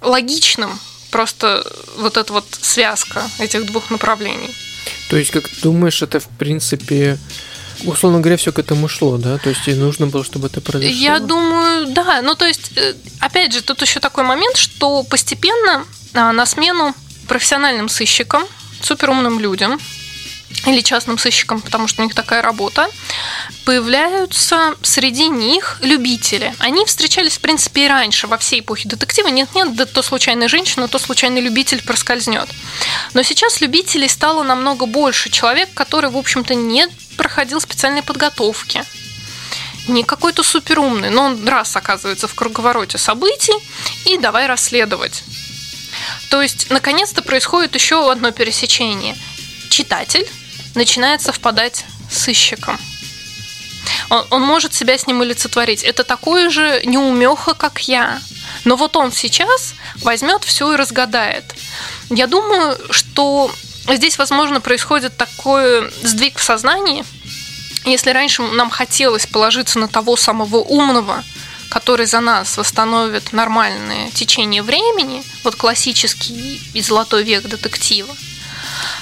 [0.00, 0.78] логичным
[1.10, 4.54] просто вот эта вот связка этих двух направлений.
[5.10, 7.18] То есть, как ты думаешь, это в принципе
[7.84, 9.38] условно говоря, все к этому шло, да?
[9.38, 10.96] То есть и нужно было, чтобы это произошло?
[10.96, 12.22] Я думаю, да.
[12.22, 15.84] Ну, то есть, э, опять же, тут еще такой момент, что постепенно
[16.14, 16.94] а, на смену
[17.28, 18.42] профессиональным сыщикам,
[18.82, 19.80] суперумным людям,
[20.66, 22.88] или частным сыщикам, потому что у них такая работа,
[23.64, 26.54] появляются среди них любители.
[26.58, 29.28] Они встречались, в принципе, и раньше, во всей эпохе детектива.
[29.28, 32.48] Нет-нет, да то случайная женщина, то случайный любитель проскользнет.
[33.14, 35.30] Но сейчас любителей стало намного больше.
[35.30, 38.84] Человек, который, в общем-то, не проходил специальной подготовки,
[39.86, 43.54] не какой-то суперумный, но он раз оказывается в круговороте событий
[44.04, 45.24] и давай расследовать.
[46.30, 49.16] То есть, наконец-то происходит еще одно пересечение.
[49.78, 50.26] Читатель
[50.74, 52.76] начинает совпадать с сыщиком.
[54.10, 55.84] Он, он может себя с ним олицетворить.
[55.84, 58.20] Это такой же неумеха, как я.
[58.64, 61.44] Но вот он сейчас возьмет все и разгадает.
[62.10, 63.52] Я думаю, что
[63.88, 67.04] здесь, возможно, происходит такой сдвиг в сознании.
[67.84, 71.22] Если раньше нам хотелось положиться на того самого умного,
[71.70, 78.12] который за нас восстановит нормальное течение времени, вот классический и золотой век детектива,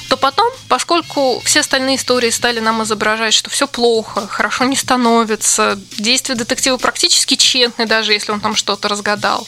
[0.09, 5.79] то потом, поскольку все остальные истории стали нам изображать, что все плохо, хорошо не становится,
[5.99, 9.47] действия детектива практически тщетны, даже если он там что-то разгадал,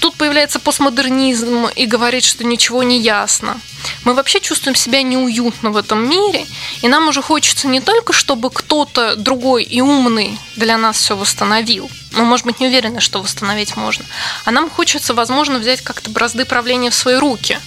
[0.00, 3.58] тут появляется постмодернизм и говорит, что ничего не ясно.
[4.04, 6.46] Мы вообще чувствуем себя неуютно в этом мире,
[6.82, 11.90] и нам уже хочется не только, чтобы кто-то другой и умный для нас все восстановил,
[12.12, 14.04] мы, может быть, не уверены, что восстановить можно,
[14.44, 17.58] а нам хочется, возможно, взять как-то бразды правления в свои руки.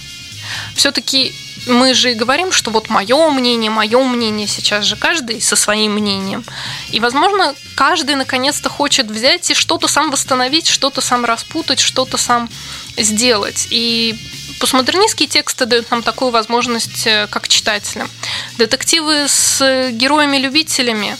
[0.74, 1.34] Все-таки
[1.66, 5.92] мы же и говорим, что вот мое мнение, мое мнение, сейчас же каждый со своим
[5.92, 6.44] мнением.
[6.90, 12.48] И, возможно, каждый наконец-то хочет взять и что-то сам восстановить, что-то сам распутать, что-то сам
[12.96, 13.68] сделать.
[13.70, 14.16] И
[14.60, 18.08] постмодернистские тексты дают нам такую возможность э, как читателям.
[18.56, 21.16] Детективы с героями-любителями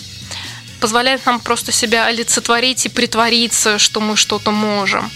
[0.81, 5.11] позволяют нам просто себя олицетворить и притвориться, что мы что-то можем.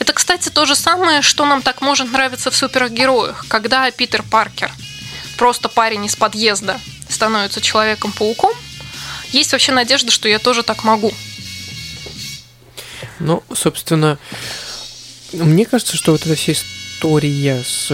[0.00, 4.72] Это, кстати, то же самое, что нам так может нравиться в супергероях, когда Питер Паркер,
[5.36, 8.50] просто парень из подъезда, становится Человеком-пауком,
[9.30, 11.12] есть вообще надежда, что я тоже так могу.
[13.18, 14.18] Ну, собственно,
[15.34, 17.92] мне кажется, что вот эта вся история с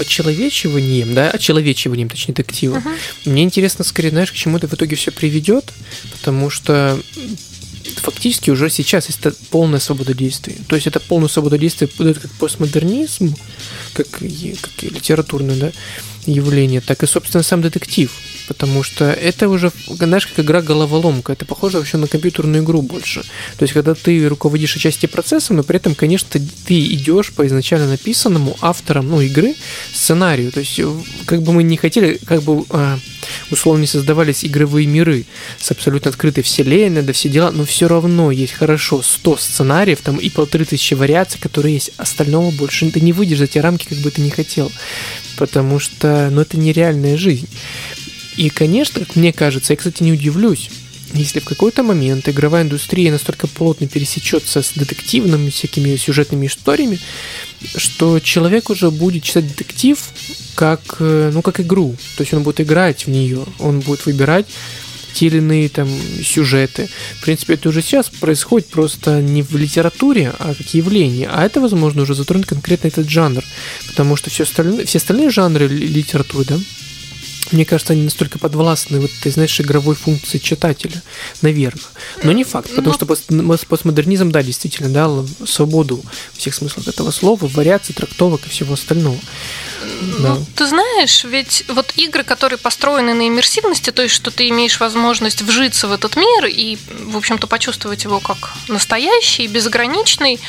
[0.00, 2.78] очеловечиванием, да, очеловечиванием, точнее, детектива.
[2.78, 2.98] Uh-huh.
[3.26, 5.72] Мне интересно, скорее, знаешь, к чему это в итоге все приведет,
[6.12, 6.98] потому что
[7.96, 9.20] фактически уже сейчас есть
[9.50, 10.58] полная свобода действий.
[10.68, 13.34] То есть это полную свободу действий подает как постмодернизм,
[13.94, 14.22] как, как
[14.82, 15.72] литературное да,
[16.26, 18.12] явление, так и, собственно, сам детектив.
[18.48, 21.32] Потому что это уже, знаешь, как игра головоломка.
[21.32, 23.22] Это похоже вообще на компьютерную игру больше.
[23.56, 27.88] То есть, когда ты руководишь отчасти процессом, но при этом, конечно, ты идешь по изначально
[27.88, 29.54] написанному автором ну, игры
[29.92, 30.52] сценарию.
[30.52, 30.80] То есть,
[31.24, 32.98] как бы мы не хотели, как бы а,
[33.50, 35.24] условно создавались игровые миры
[35.58, 40.16] с абсолютно открытой вселенной, да все дела, но все равно есть хорошо 100 сценариев там
[40.16, 41.92] и полторы тысячи вариаций, которые есть.
[41.96, 44.70] Остального больше ты не выйдешь за те рамки, как бы ты не хотел.
[45.36, 47.48] Потому что, ну, это нереальная жизнь.
[48.36, 50.70] И, конечно, как мне кажется, я, кстати, не удивлюсь,
[51.12, 56.98] если в какой-то момент игровая индустрия настолько плотно пересечется с детективными всякими сюжетными историями,
[57.76, 59.98] что человек уже будет читать детектив
[60.54, 61.96] как, э, ну, как игру.
[62.16, 64.46] То есть он будет играть в нее, он будет выбирать
[65.12, 65.88] те или иные там
[66.22, 66.88] сюжеты.
[67.18, 71.28] В принципе, это уже сейчас происходит просто не в литературе, а как явление.
[71.30, 73.44] А это, возможно, уже затронет конкретно этот жанр.
[73.86, 76.58] Потому что все остальные, все остальные жанры литературы, да,
[77.52, 81.02] мне кажется, они настолько подвластны вот ты знаешь, игровой функции читателя,
[81.40, 81.82] наверное.
[82.22, 83.06] Но не факт, потому Но...
[83.28, 86.02] Ну, что постмодернизм, да, действительно дал свободу
[86.42, 89.18] всех смыслах этого слова, вариаций, трактовок и всего остального.
[90.18, 90.34] Да.
[90.34, 94.80] Ну, ты знаешь, ведь вот игры, которые построены на иммерсивности, то есть, что ты имеешь
[94.80, 100.40] возможность вжиться в этот мир и, в общем-то, почувствовать его как настоящий, безграничный,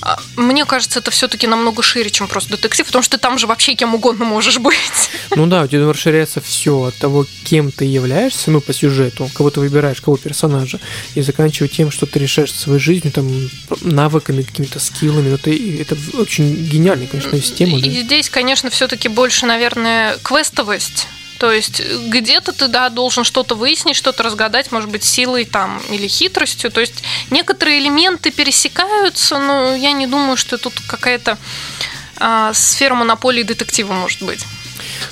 [0.00, 3.46] а, мне кажется, это все-таки намного шире, чем просто детектив, потому что ты там же
[3.46, 5.10] вообще кем угодно можешь быть.
[5.34, 9.50] Ну да, у тебя расширяется все от того, кем ты являешься, ну, по сюжету, кого
[9.50, 10.80] ты выбираешь, кого персонажа,
[11.14, 13.28] и заканчивая тем, что ты решаешь своей жизнью, там,
[13.82, 15.30] навыками, какими-то скиллами.
[15.30, 17.78] Ну, ты, это очень гениальная, конечно, система.
[17.78, 18.02] И да?
[18.02, 21.06] здесь, конечно, все-таки больше, наверное, квестовость
[21.38, 26.08] то есть где-то ты, да, должен что-то выяснить, что-то разгадать, может быть, силой там или
[26.08, 26.70] хитростью.
[26.70, 31.36] То есть некоторые элементы пересекаются, но я не думаю, что тут какая-то
[32.16, 34.44] а, сфера монополии детектива может быть.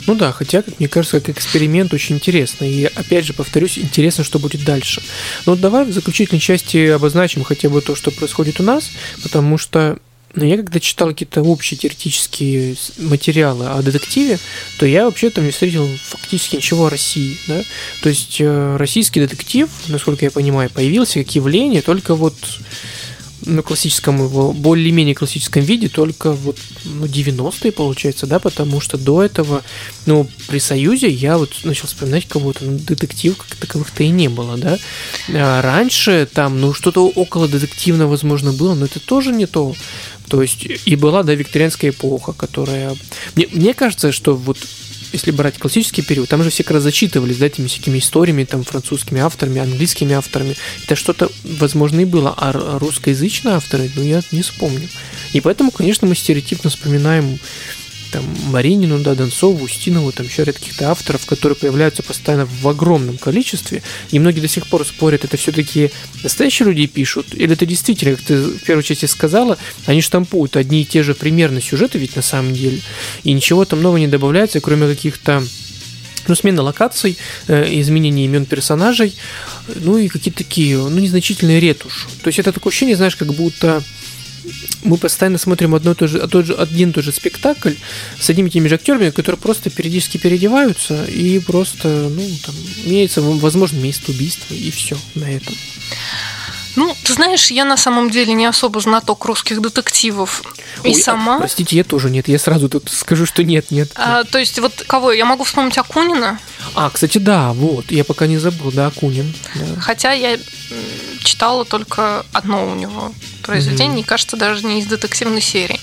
[0.07, 2.65] Ну да, хотя, как мне кажется, как эксперимент очень интересно.
[2.65, 5.03] И опять же, повторюсь, интересно, что будет дальше.
[5.47, 8.91] Но вот давай в заключительной части обозначим хотя бы то, что происходит у нас,
[9.23, 9.99] потому что
[10.35, 14.39] но я когда читал какие-то общие теоретические материалы о детективе,
[14.79, 17.39] то я вообще там не встретил фактически ничего о России.
[17.47, 17.63] Да?
[18.03, 22.35] То есть э, российский детектив, насколько я понимаю, появился как явление только вот
[23.47, 29.23] на классическом его, более-менее классическом виде только вот ну, 90-е, получается, да, потому что до
[29.23, 29.63] этого,
[30.07, 34.57] ну, при Союзе я вот начал вспоминать кого-то, ну, детектив как таковых-то и не было,
[34.57, 34.79] да.
[35.29, 39.75] А раньше там, ну, что-то около детективного, возможно, было, но это тоже не то.
[40.29, 42.97] То есть и была, да, викторианская эпоха, которая...
[43.35, 44.59] Мне, мне кажется, что вот
[45.15, 48.65] если брать классический период, там же все как раз зачитывались, да, этими всякими историями, там,
[48.65, 50.57] французскими авторами, английскими авторами.
[50.85, 52.35] Это что-то, возможно, и было.
[52.37, 54.89] А русскоязычные авторы, ну, я не вспомню.
[55.33, 57.39] И поэтому, конечно, мы стереотипно вспоминаем
[58.15, 63.19] там Маринину, да, Донцову, Устинову, там еще ряд каких-то авторов, которые появляются постоянно в огромном
[63.19, 65.91] количестве, и многие до сих пор спорят, это все-таки
[66.23, 70.83] настоящие люди пишут, или это действительно, как ты в первой части сказала, они штампуют одни
[70.83, 72.81] и те же примерно сюжеты ведь на самом деле,
[73.25, 75.43] и ничего там нового не добавляется, кроме каких-то
[76.29, 79.17] ну, смена локаций, э, изменение имен персонажей,
[79.75, 82.07] ну и какие-то такие, ну, незначительные ретушь.
[82.23, 83.83] То есть это такое ощущение, знаешь, как будто
[84.83, 87.75] мы постоянно смотрим одно и то же, тот же, один и тот же спектакль
[88.19, 93.23] с одними и теми же актерами, которые просто периодически переодеваются и просто, ну, там, имеется,
[93.23, 95.55] возможно, место убийства, и все на этом.
[96.77, 100.43] Ну, ты знаешь, я на самом деле не особо знаток русских детективов.
[100.83, 101.37] И Ой, а, сама.
[101.37, 102.27] А, простите, я тоже нет.
[102.27, 103.93] Я сразу тут скажу, что нет, нет.
[103.95, 105.13] А, то есть, вот кого?
[105.13, 106.39] Я могу вспомнить Акунина.
[106.75, 107.93] А, кстати, да, вот.
[107.93, 109.33] Я пока не забыл, да, Акунин.
[109.55, 109.81] Да.
[109.81, 110.37] Хотя я
[111.25, 113.13] читала только одно у него
[113.43, 114.09] произведение, mm-hmm.
[114.09, 115.81] кажется, даже не из детективной серии.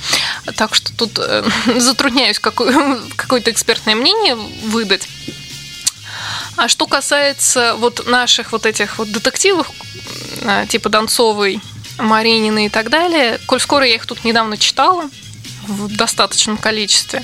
[0.55, 1.43] Так что тут э,
[1.79, 2.73] затрудняюсь какой,
[3.15, 5.07] какое-то экспертное мнение выдать.
[6.55, 9.71] А что касается вот наших вот этих вот детективов,
[10.41, 11.59] э, типа Донцовой,
[11.97, 15.09] Маринины и так далее, коль скоро я их тут недавно читала
[15.67, 17.23] в достаточном количестве,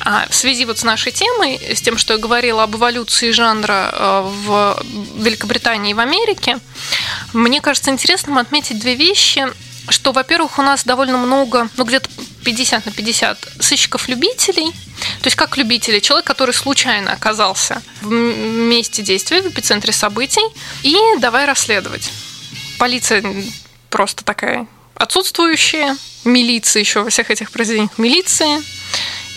[0.00, 3.90] а в связи вот с нашей темой, с тем, что я говорила об эволюции жанра
[3.92, 4.82] э, в
[5.16, 6.58] Великобритании и в Америке,
[7.32, 9.46] мне кажется интересным отметить две вещи,
[9.88, 12.08] что, во-первых, у нас довольно много, ну где-то
[12.44, 19.42] 50 на 50 сыщиков-любителей, то есть как любители, человек, который случайно оказался в месте действия,
[19.42, 20.44] в эпицентре событий,
[20.82, 22.10] и давай расследовать.
[22.78, 23.24] Полиция
[23.90, 24.66] просто такая
[24.98, 28.62] отсутствующая, милиция еще во всех этих произведениях милиции,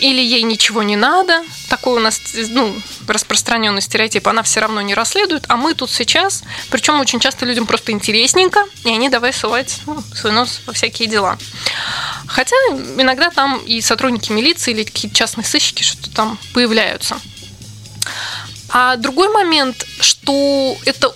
[0.00, 2.74] или ей ничего не надо, такой у нас ну,
[3.06, 7.66] распространенный стереотип, она все равно не расследует, а мы тут сейчас, причем очень часто людям
[7.66, 11.38] просто интересненько, и они давай сувать ну, свой нос во всякие дела.
[12.26, 12.56] Хотя
[12.98, 17.16] иногда там и сотрудники милиции или какие-то частные сыщики что-то там появляются.
[18.70, 21.14] А другой момент, что это,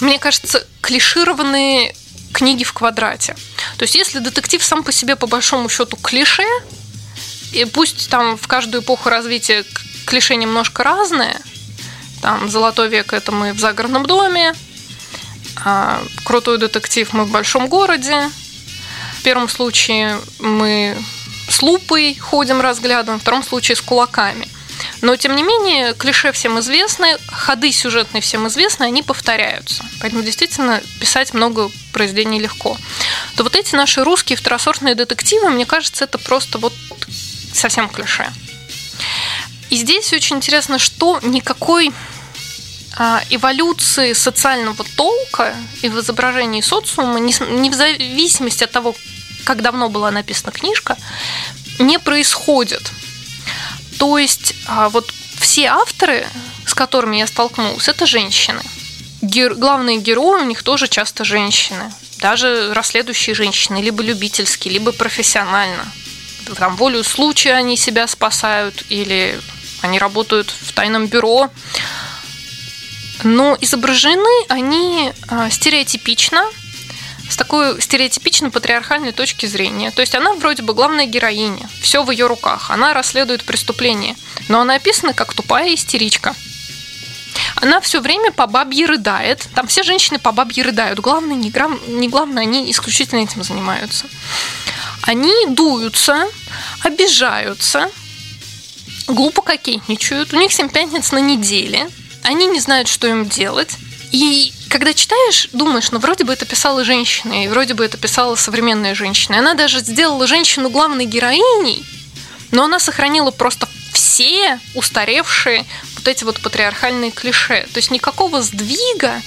[0.00, 1.94] мне кажется, клишированные
[2.32, 3.34] книги в квадрате.
[3.76, 6.44] То есть, если детектив сам по себе, по большому счету, клише,
[7.52, 9.64] и пусть там в каждую эпоху развития
[10.06, 11.40] клише немножко разные,
[12.22, 14.54] там «Золотой век»— это мы в загородном доме,
[15.64, 18.30] а «Крутой детектив» мы в большом городе,
[19.18, 20.96] в первом случае мы
[21.48, 24.48] с лупой ходим, разглядываем, в втором случае с кулаками.
[25.00, 29.84] Но, тем не менее, клише всем известны, ходы сюжетные всем известны, они повторяются.
[30.00, 32.76] Поэтому действительно писать много произведений легко.
[33.36, 36.74] То вот эти наши русские второсортные детективы, мне кажется, это просто вот
[37.52, 38.30] совсем клише.
[39.70, 41.92] И здесь очень интересно, что никакой
[42.96, 48.94] а, эволюции социального толка и в изображении социума, не в зависимости от того,
[49.44, 50.96] как давно была написана книжка,
[51.78, 52.90] не происходит.
[54.00, 56.26] То есть а, вот все авторы,
[56.66, 58.62] с которыми я столкнулась, это женщины.
[59.20, 59.54] Гер...
[59.54, 61.92] Главные герои у них тоже часто женщины.
[62.16, 65.84] Даже расследующие женщины, либо любительские, либо профессионально.
[66.56, 69.38] Там волю случая они себя спасают, или
[69.82, 71.50] они работают в тайном бюро.
[73.22, 76.42] Но изображены они а, стереотипично,
[77.30, 79.90] с такой стереотипично патриархальной точки зрения.
[79.92, 84.16] То есть она вроде бы главная героиня, все в ее руках, она расследует преступление,
[84.48, 86.34] но она описана как тупая истеричка.
[87.56, 89.46] Она все время по бабье рыдает.
[89.54, 90.98] Там все женщины по бабье рыдают.
[90.98, 94.06] Главное, не, грам, не главное, они исключительно этим занимаются.
[95.02, 96.26] Они дуются,
[96.82, 97.90] обижаются,
[99.06, 100.32] глупо кокетничают.
[100.32, 101.88] У них семь пятниц на неделе.
[102.22, 103.76] Они не знают, что им делать.
[104.10, 108.36] И когда читаешь, думаешь, ну вроде бы это писала женщина, и вроде бы это писала
[108.36, 109.40] современная женщина.
[109.40, 111.84] Она даже сделала женщину главной героиней,
[112.52, 115.66] но она сохранила просто все устаревшие
[115.96, 117.66] вот эти вот патриархальные клише.
[117.72, 119.20] То есть никакого сдвига,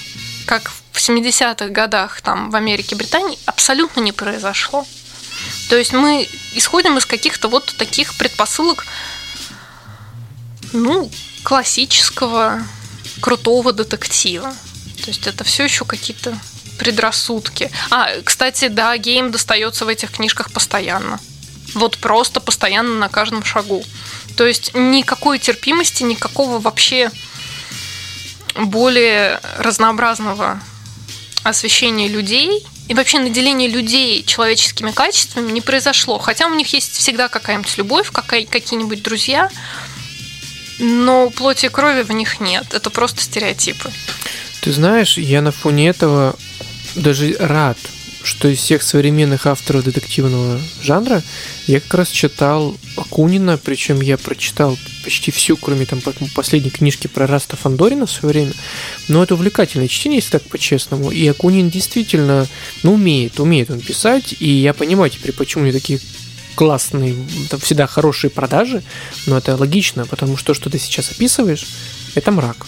[0.46, 4.86] как в 70-х годах там в Америке, Британии, абсолютно не произошло.
[5.68, 8.86] То есть мы исходим из каких-то вот таких предпосылок,
[10.72, 11.10] ну,
[11.42, 12.62] классического
[13.20, 14.54] крутого детектива.
[15.04, 16.38] То есть это все еще какие-то
[16.78, 17.70] предрассудки.
[17.90, 21.20] А, кстати, да, гейм достается в этих книжках постоянно.
[21.74, 23.84] Вот просто постоянно на каждом шагу.
[24.38, 27.10] То есть никакой терпимости, никакого вообще
[28.54, 30.58] более разнообразного
[31.42, 36.18] освещения людей и вообще наделения людей человеческими качествами не произошло.
[36.18, 39.50] Хотя у них есть всегда какая-нибудь любовь, какие-нибудь друзья,
[40.78, 42.72] но плоти и крови в них нет.
[42.72, 43.92] Это просто стереотипы.
[44.64, 46.34] Ты знаешь, я на фоне этого
[46.94, 47.76] даже рад,
[48.22, 51.22] что из всех современных авторов детективного жанра
[51.66, 56.00] я как раз читал Акунина, причем я прочитал почти всю, кроме там
[56.34, 58.52] последней книжки про Раста Фандорина в свое время.
[59.06, 61.10] Но это увлекательное чтение, если так по-честному.
[61.10, 62.46] И Акунин действительно,
[62.82, 66.00] ну, умеет, умеет он писать, и я понимаю теперь, почему у него такие
[66.54, 67.14] классные,
[67.50, 68.82] там всегда хорошие продажи,
[69.26, 71.66] но это логично, потому что то, что ты сейчас описываешь,
[72.14, 72.64] это мрак.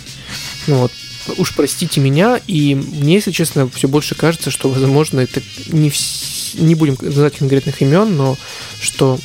[0.67, 0.93] Вот,
[1.37, 6.55] уж простите меня, и мне, если честно, все больше кажется, что, возможно, это не, вс...
[6.55, 8.37] не будем называть конкретных имен, но
[8.81, 9.19] что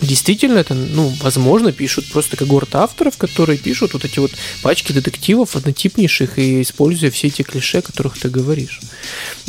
[0.00, 4.32] действительно это, ну, возможно, пишут просто когорта авторов, которые пишут вот эти вот
[4.62, 8.80] пачки детективов однотипнейших и используя все эти клише, о которых ты говоришь.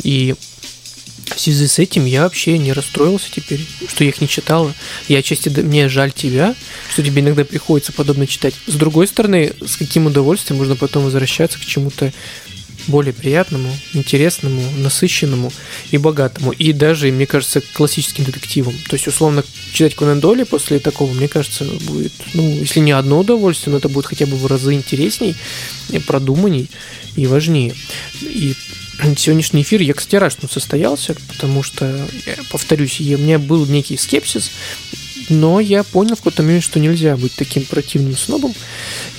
[0.02, 0.34] И
[1.34, 4.72] в связи с этим я вообще не расстроился теперь, что я их не читала.
[5.08, 6.54] Я отчасти, мне жаль тебя,
[6.90, 8.54] что тебе иногда приходится подобно читать.
[8.66, 12.12] С другой стороны, с каким удовольствием можно потом возвращаться к чему-то
[12.88, 15.52] более приятному, интересному, насыщенному
[15.90, 16.52] и богатому.
[16.52, 18.74] И даже, мне кажется, классическим детективом.
[18.88, 23.20] То есть, условно, читать Конан Дойли после такого, мне кажется, будет, ну, если не одно
[23.20, 25.34] удовольствие, но это будет хотя бы в разы интересней,
[26.06, 26.70] продуманней
[27.16, 27.74] и важнее.
[28.22, 28.54] И
[29.16, 32.06] сегодняшний эфир, я, кстати, рад, что он состоялся, потому что,
[32.50, 34.50] повторюсь, у меня был некий скепсис,
[35.28, 38.54] но я понял в какой-то момент, что нельзя быть таким противным снобом,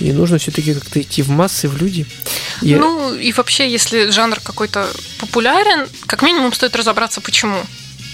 [0.00, 2.06] и нужно все-таки как-то идти в массы, в люди.
[2.62, 2.78] Я...
[2.78, 4.88] Ну, и вообще, если жанр какой-то
[5.20, 7.58] популярен, как минимум стоит разобраться, почему.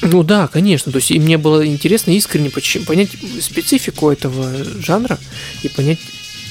[0.03, 0.93] Ну да, конечно.
[0.93, 3.11] То есть и мне было интересно искренне понять
[3.41, 4.53] специфику этого
[4.83, 5.19] жанра
[5.63, 6.01] и понять,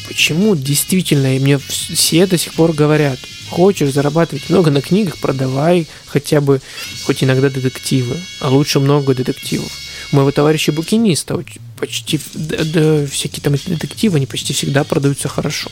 [0.08, 3.20] почему действительно, и мне все до сих пор говорят,
[3.54, 6.60] хочешь зарабатывать много на книгах, продавай хотя бы,
[7.06, 9.72] хоть иногда детективы, а лучше много детективов.
[10.12, 11.44] У моего товарища букиниста
[11.80, 15.70] почти да, да, всякие там детективы, они почти всегда продаются хорошо.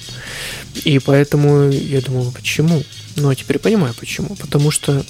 [0.84, 2.84] И поэтому я думал, почему?
[3.16, 4.36] Ну, а теперь понимаю, почему.
[4.36, 5.04] Потому что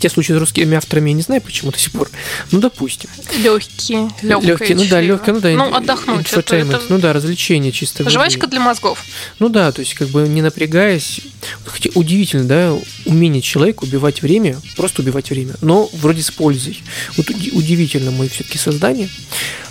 [0.00, 2.08] Хотя случаи с русскими авторами я не знаю почему до сих пор.
[2.52, 3.10] Ну, допустим.
[3.36, 4.08] Легкие.
[4.22, 5.50] Легкие, ну да, легкие, ну да.
[5.50, 6.32] Ну, отдохнуть.
[6.32, 6.80] Это, это...
[6.88, 8.08] Ну да, развлечение чисто.
[8.08, 9.04] Жвачка для мозгов.
[9.40, 11.20] Ну да, то есть как бы не напрягаясь.
[11.66, 12.74] Хотя удивительно, да,
[13.04, 16.82] умение человека убивать время, просто убивать время, но вроде с пользой.
[17.18, 19.10] Вот удивительно мое все-таки создание.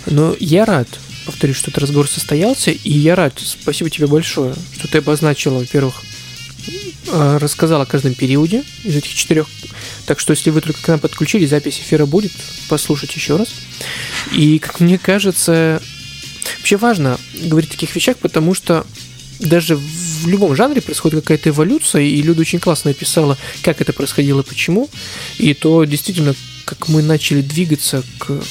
[0.06, 0.86] Но я рад,
[1.26, 6.04] повторюсь, что этот разговор состоялся, и я рад, спасибо тебе большое, что ты обозначила, во-первых,
[7.12, 9.46] рассказал о каждом периоде из этих четырех
[10.06, 12.32] так что, если вы только к нам подключились, запись эфира будет,
[12.68, 13.48] послушать еще раз.
[14.32, 15.80] И, как мне кажется,
[16.58, 18.86] Вообще важно говорить о таких вещах, потому что
[19.38, 24.42] даже в любом жанре происходит какая-то эволюция, и Люда очень классно описала, как это происходило,
[24.42, 24.90] почему.
[25.38, 26.34] И то действительно,
[26.66, 28.42] как мы начали двигаться к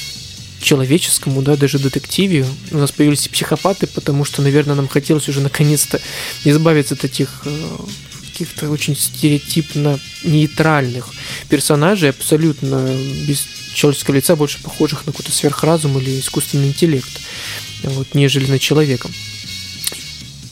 [0.60, 2.46] человеческому, да, даже детективе.
[2.70, 6.00] У нас появились психопаты, потому что, наверное, нам хотелось уже наконец-то
[6.44, 7.76] избавиться от этих э,
[8.30, 11.08] каких-то очень стереотипно нейтральных
[11.48, 12.96] персонажей, абсолютно
[13.26, 17.20] без человеческого лица, больше похожих на какой-то сверхразум или искусственный интеллект,
[17.82, 19.08] вот, нежели на человека.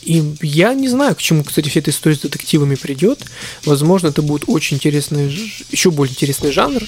[0.08, 3.20] И я не знаю, к чему, кстати, вся эта история с детективами придет.
[3.66, 5.30] Возможно, это будет очень интересный,
[5.70, 6.82] еще более интересный жанр.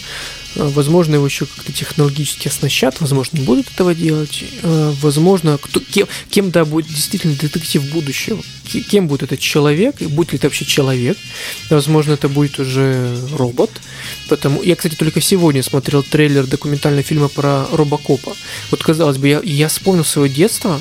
[0.54, 4.42] Э, возможно, его еще как-то технологически оснащат, возможно, не будут этого делать.
[4.62, 8.42] Э, возможно, кто, кем, кем да будет действительно детектив будущего.
[8.88, 11.18] Кем будет этот человек, и будет ли это вообще человек.
[11.68, 13.70] Возможно, это будет уже робот.
[14.30, 14.62] Потому...
[14.62, 18.34] Я, кстати, только сегодня смотрел трейлер документального фильма про робокопа.
[18.70, 20.80] Вот, казалось бы, я, я вспомнил свое детство,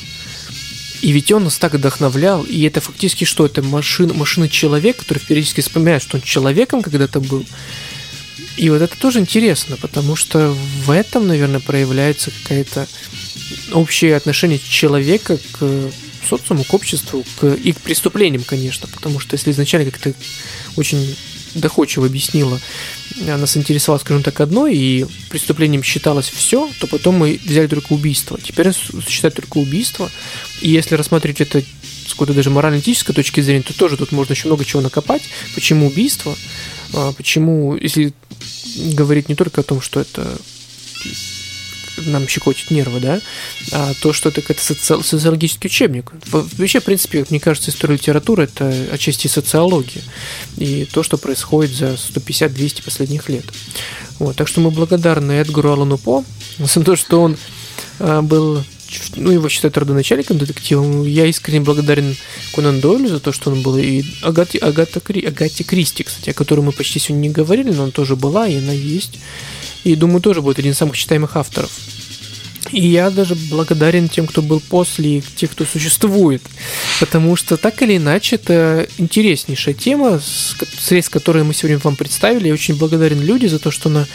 [1.02, 3.46] и ведь он нас так вдохновлял, и это фактически что?
[3.46, 7.46] Это машина, машина человек, который периодически вспоминает, что он человеком когда-то был.
[8.58, 10.54] И вот это тоже интересно, потому что
[10.86, 12.88] в этом, наверное, проявляется какая-то
[13.72, 15.92] общее отношение человека к
[16.28, 20.14] социуму, к обществу, к, и к преступлениям, конечно, потому что если изначально как-то
[20.76, 21.16] очень
[21.56, 22.60] доходчиво объяснила,
[23.18, 28.40] нас интересовало, скажем так, одно, и преступлением считалось все, то потом мы взяли только убийство.
[28.42, 28.72] Теперь
[29.08, 30.10] считать только убийство,
[30.62, 31.62] и если рассматривать это
[32.08, 35.24] с какой-то даже морально-этической точки зрения, то тоже тут можно еще много чего накопать.
[35.56, 36.36] Почему убийство?
[36.94, 38.14] А, почему, если
[38.94, 40.38] говорить не только о том, что это
[42.06, 43.22] нам щекотит нервы, да,
[43.72, 45.04] а то, что это какой-то соци...
[45.04, 46.12] социологический учебник.
[46.32, 50.02] Вообще, в принципе, мне кажется, история литературы– это отчасти социология
[50.58, 53.46] и то, что происходит за 150-200 последних лет.
[54.20, 56.24] Вот, так что мы благодарны Эдгару Алану По
[56.58, 57.38] за то, что он
[58.00, 58.64] а, был
[59.16, 61.06] ну, его считают родоначальником детективом.
[61.06, 62.16] Я искренне благодарен
[62.54, 66.62] Конан Дойлю за то, что он был, и Агате, Агата, Агате Кристи, кстати, о которой
[66.62, 69.20] мы почти сегодня не говорили, но она тоже была, и она есть.
[69.84, 71.72] И думаю, тоже будет один из самых читаемых авторов.
[72.72, 76.42] И я даже благодарен тем, кто был после, и тех, кто существует.
[77.00, 82.48] Потому что так или иначе, это интереснейшая тема, средств, которые мы сегодня вам представили.
[82.48, 84.06] Я очень благодарен люди за то, что она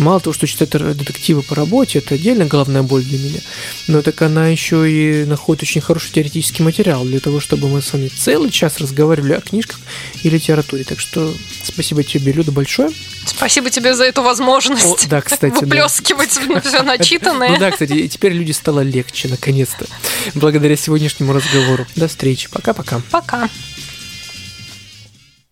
[0.00, 3.40] Мало того, что читать детективы по работе, это отдельно главная боль для меня,
[3.86, 7.92] но так она еще и находит очень хороший теоретический материал для того, чтобы мы с
[7.92, 9.78] вами целый час разговаривали о книжках
[10.22, 10.84] и литературе.
[10.84, 12.88] Так что спасибо тебе, Люда, большое.
[13.26, 15.04] Спасибо тебе за эту возможность.
[15.04, 15.52] О, да, кстати.
[15.60, 16.60] Выплескивать да.
[16.62, 17.50] все начитанное.
[17.50, 19.84] Ну да, кстати, теперь люди стало легче, наконец-то,
[20.34, 21.86] благодаря сегодняшнему разговору.
[21.94, 22.48] До встречи.
[22.50, 23.02] Пока-пока.
[23.10, 23.36] Пока.
[23.36, 23.40] -пока.
[23.42, 23.50] Пока.